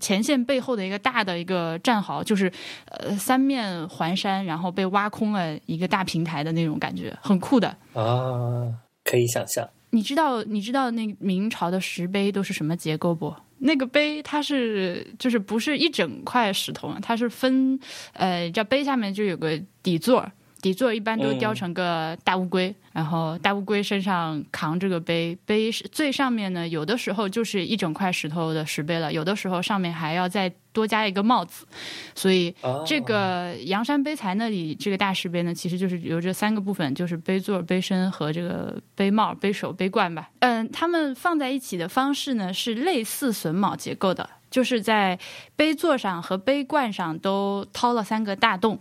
[0.00, 2.50] 前线背后的一个大的一个战壕，就是
[2.86, 7.68] 呃三面环山，然后被挖空了一个大平台的那种感觉，很酷的。
[7.94, 8.72] 啊，
[9.04, 9.68] 可以想象。
[9.90, 13.34] 你知道你知道那明朝的石碑都是什么结构不？
[13.58, 17.78] 那个碑它是就是不是一整块石头，它是分
[18.12, 20.28] 呃，叫碑下面就有个底座，
[20.64, 31.66] 底座一般都雕成个大乌龟，然后大乌龟身上扛这个碑，碑最上面呢，有的时候就是一整块石头的石碑了，有的时候上面还要再多加一个帽子，
[32.14, 40.30] 所以哦这个阳山碑材那里这个大石碑呢，其实就是由这三个部分，就是碑座、碑身和这个碑帽、碑首、碑冠吧。
[40.38, 45.18] 嗯，它们放在一起的方式呢是类似榫卯结构的，就是在
[45.56, 48.80] 碑座上和碑冠上都掏了三个大洞，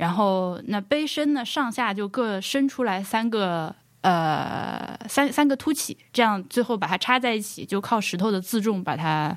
[0.00, 3.74] 然后那杯身呢上下就各伸出来三个。
[4.02, 9.36] 呃，三三个凸起，这样最后把它插在一起，就靠石头的自重把它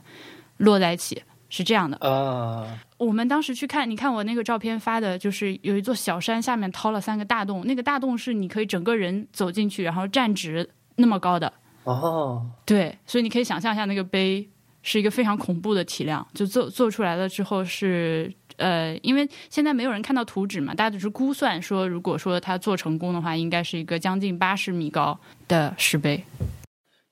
[0.60, 1.98] 摞在一起，是这样的。
[1.98, 11.52] 啊，我们当时去看，你看我那个照片发的，就是有一座小山，下面掏了三个大洞，那个大洞是你可以整个人走进去，然后站直那么高的。
[11.84, 14.50] 哦，对，所以你可以想象一下，那个碑
[14.82, 26.24] 是一个非常恐怖的体量，就做做出来了之后是呃，因为现在没有人看到图纸嘛，大家只是估算说，如果说它做成功的话，应该是一个将近八十米高的石碑。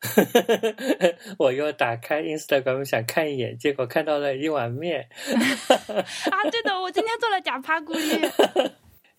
[1.38, 5.08] 我又打开 Instagram 想看一眼，结果看到了一碗面。
[6.32, 8.72] 啊，对的，我今天做了假趴咕哩。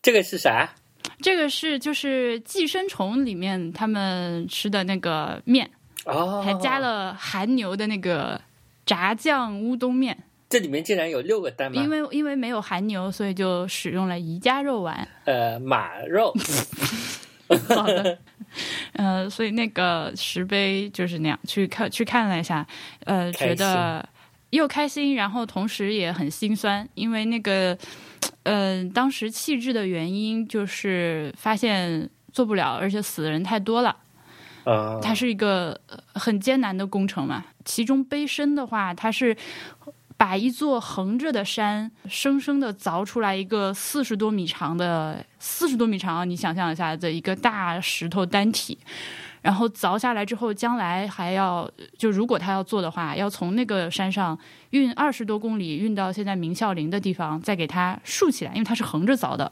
[0.02, 0.74] 这个是啥？
[1.20, 5.70] 这个是就是寄生虫里面他们吃的那个面，
[6.04, 6.80] 哦，还加。
[6.80, 8.40] 了韩牛的那个
[8.84, 10.24] 炸酱乌冬面。
[10.52, 11.82] 这里面竟然有六个蛋吗？
[11.82, 15.08] 因为因为没有韩牛，所以就使用了宜家肉丸。
[15.24, 16.30] 呃马肉。
[17.68, 18.18] 好的，
[18.92, 22.66] 呃，所以那个石碑就是那样，去看去看了一下，
[23.04, 24.06] 呃，觉得
[24.50, 27.76] 又开心，然后同时也很心酸，因为那个，
[28.42, 33.96] 呃，当时弃置的原因就是发现做不了，而且死的人太多了。
[34.64, 37.44] 啊，它是一个呃很艰难的工程嘛。
[37.64, 39.36] 其中碑身的话，它是
[40.22, 48.78] 把一座横着的山生生的凿出来一个四十多米长的四十多米长啊，你想象一下的一个大石头单体。
[49.40, 51.68] 然后凿下来之后，将来还要
[51.98, 54.38] 就如果他要做的话，要从那个山上
[54.70, 59.50] 运二十多公里，运到现在明孝陵的地方，再给它竖起来，因为它是横着凿的，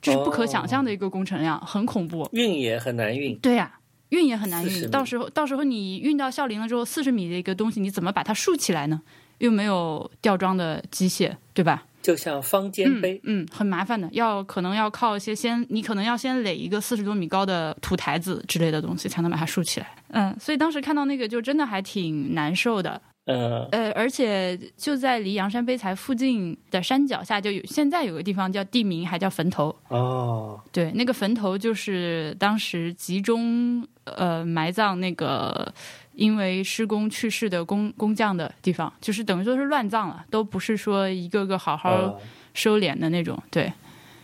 [0.00, 2.26] 这是不可想象的一个工程量，很恐怖。
[2.32, 3.36] 运也很难运。
[3.40, 3.70] 对呀、
[4.08, 4.90] 运也很难运。
[4.90, 9.02] 到时候到时候你运到孝陵了之后，四十米的一个东西，你怎么把它竖起来呢？
[9.42, 11.84] 又没有吊装的机械，对吧？
[12.00, 19.86] 就像方尖碑，嗯，很麻烦的，要可能要靠一些先，你可能要先垒一个四十多米高的土台子之类的东西，才能把它竖起来。
[20.08, 23.00] 嗯，所以当时看到那个就真的还挺难受的。
[23.24, 29.72] 呃呃，而且就在离阳山碑材附近的山脚下，就有现在有个地方叫地名，还叫坟头。
[29.86, 35.72] 哦，对，那个坟头就是当时集中呃埋葬那个
[36.14, 42.20] 因为施工去世的工工匠的地方，就是等于说是乱葬了，都不是说一个个好好哦
[42.54, 43.42] 收敛的那种。
[43.50, 43.72] 对，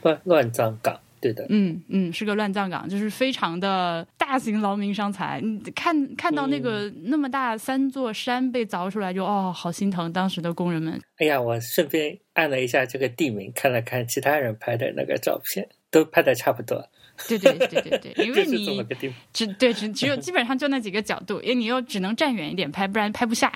[0.03, 1.47] 乱乱葬岗，对的。
[1.49, 5.41] 嗯嗯，是个乱葬岗，就是非常的大型劳民伤财。
[5.41, 11.01] 你看看到那个、那么大三座山被凿出来就，哦，好心疼当时的工人们。
[11.19, 16.89] 哎呀，我顺便按了一下这个地名，看了看其他人拍的那个照片，都拍的差不多。
[17.27, 18.87] 对对对对对，因为你。
[19.33, 23.51] 只对只只有基本上就那几个角度，因为你又只能站远一点拍，不然拍不下，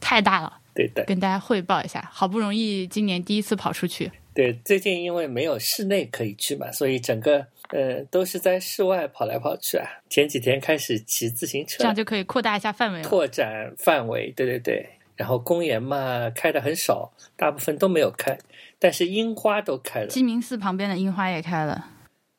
[0.00, 0.60] 太大了。
[0.74, 9.86] 对的，跟大家汇报一下，好不容易今年第一次跑出去，对，最近因为没有室内可以去嘛，所以整个呃，都是在室外跑来跑去啊。
[10.08, 13.08] 前几天开始骑自行车，这样就可以扩大一下范围了。
[13.08, 14.88] 拓展范围，对对对。
[15.14, 18.36] 然后公园嘛，开的很少，大部分都没有开，
[18.78, 20.06] 但是樱花都开了。
[20.06, 21.90] 鸡鸣寺旁边的樱花也开了。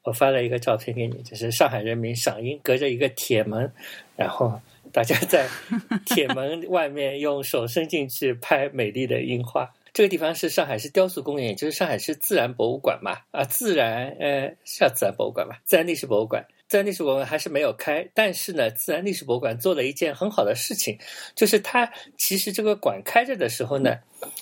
[0.03, 3.71] 我发了一个照片给你，就是上海人民赏樱，隔着一个铁门，
[4.17, 4.59] 然后
[4.91, 5.47] 大家在
[6.05, 9.69] 铁门外面用手伸进去拍美丽的樱花。
[9.93, 15.59] 这个地方是上海市雕塑公园，也就是上海市自然博物馆嘛，啊，自然，呃，是叫自然博物馆吧？
[15.65, 20.97] 自然历史博物馆，自然历史博物馆还是没有开，但是呢，自然历史博物馆做了一件很好的事情，
[21.35, 23.95] 就是它其实这个馆开着的时候呢，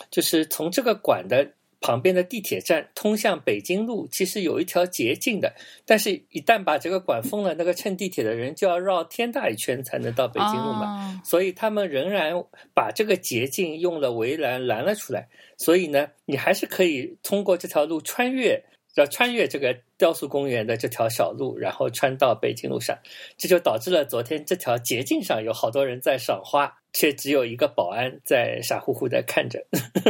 [0.09, 1.47] 就是从这个馆的。
[1.81, 5.53] 旁边的地铁站通向北京路，其实有一条捷径的，
[5.83, 11.19] 但是一旦把这个管封了，那个乘地铁的人就要绕天大一圈才能到北京路嘛。
[11.25, 12.33] 所以他们仍然
[12.75, 15.27] 把这个捷径用了围栏拦了出来。
[15.57, 18.63] 所以呢，你还是可以通过这条路穿越，
[18.95, 22.95] 要穿越这个雕塑公园的这条小路，然后穿到北京路上。
[23.37, 26.80] 这就导致了昨天这条捷径上有好多人在赏花。
[26.93, 29.65] 却只有一个保安在傻乎乎的看着，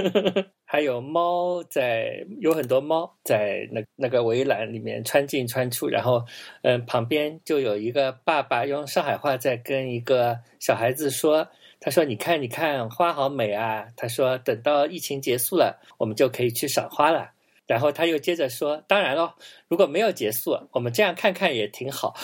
[0.65, 6.25] 还有猫在，有很多猫在那那个围栏里面穿进穿出，然后，
[6.63, 11.47] 嗯，旁边就有一个爸爸用上海话在跟一个小孩子说
[11.79, 17.32] ：“他说，你看，你看，花好美啊。”他说：“等到疫情结束了，我们就可以去赏花了。”
[17.67, 19.36] 然后他又接着说：“当然了，
[19.67, 22.15] 如果没有结束，我们这样看看也挺好。”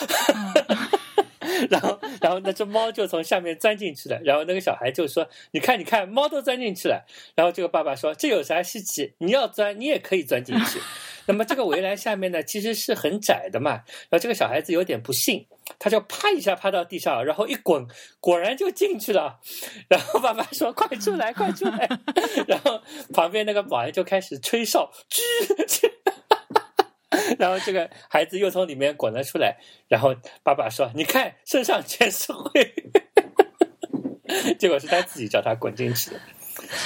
[1.70, 4.20] 然后，然后那只猫就从下面钻进去了。
[4.24, 7.06] 然后那个小孩就说：“你看，你看，猫都钻进去了。”
[7.36, 9.14] 然后这个爸爸说：“这有啥稀奇？
[9.20, 10.80] 你要钻，你也可以钻进去。
[11.30, 13.72] 那么这个围栏下面呢，其实是很窄的嘛。
[14.10, 15.46] 然后这个小孩子有点不信，
[15.78, 17.86] 他就啪一下趴到地上，然后一滚，
[18.22, 19.40] 果然就进去了。
[19.90, 21.90] 然后爸爸说：“快出来，快出来！
[22.48, 22.82] ”然后
[23.14, 25.92] 旁边那个保安就开始吹哨，吱。
[27.40, 29.58] 然后这个孩子又从里面滚了出来，
[29.88, 32.52] 然后爸爸说：“你看，身上全是灰。”
[34.60, 36.20] 结果是他自己叫他滚进去的，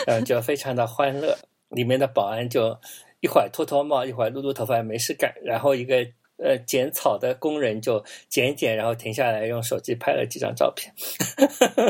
[0.07, 1.37] 嗯，就非常的欢乐。
[1.69, 2.77] 里面的保安就
[3.21, 5.33] 一会儿脱脱帽，一会儿撸撸头发，没事干。
[5.43, 6.05] 然后一个
[6.37, 10.93] 呃剪草的工人就剪剪，然后停下来用手机拍了几张照片。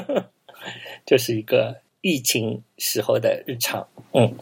[1.06, 4.38] 这是一个疫情时候的日常，嗯。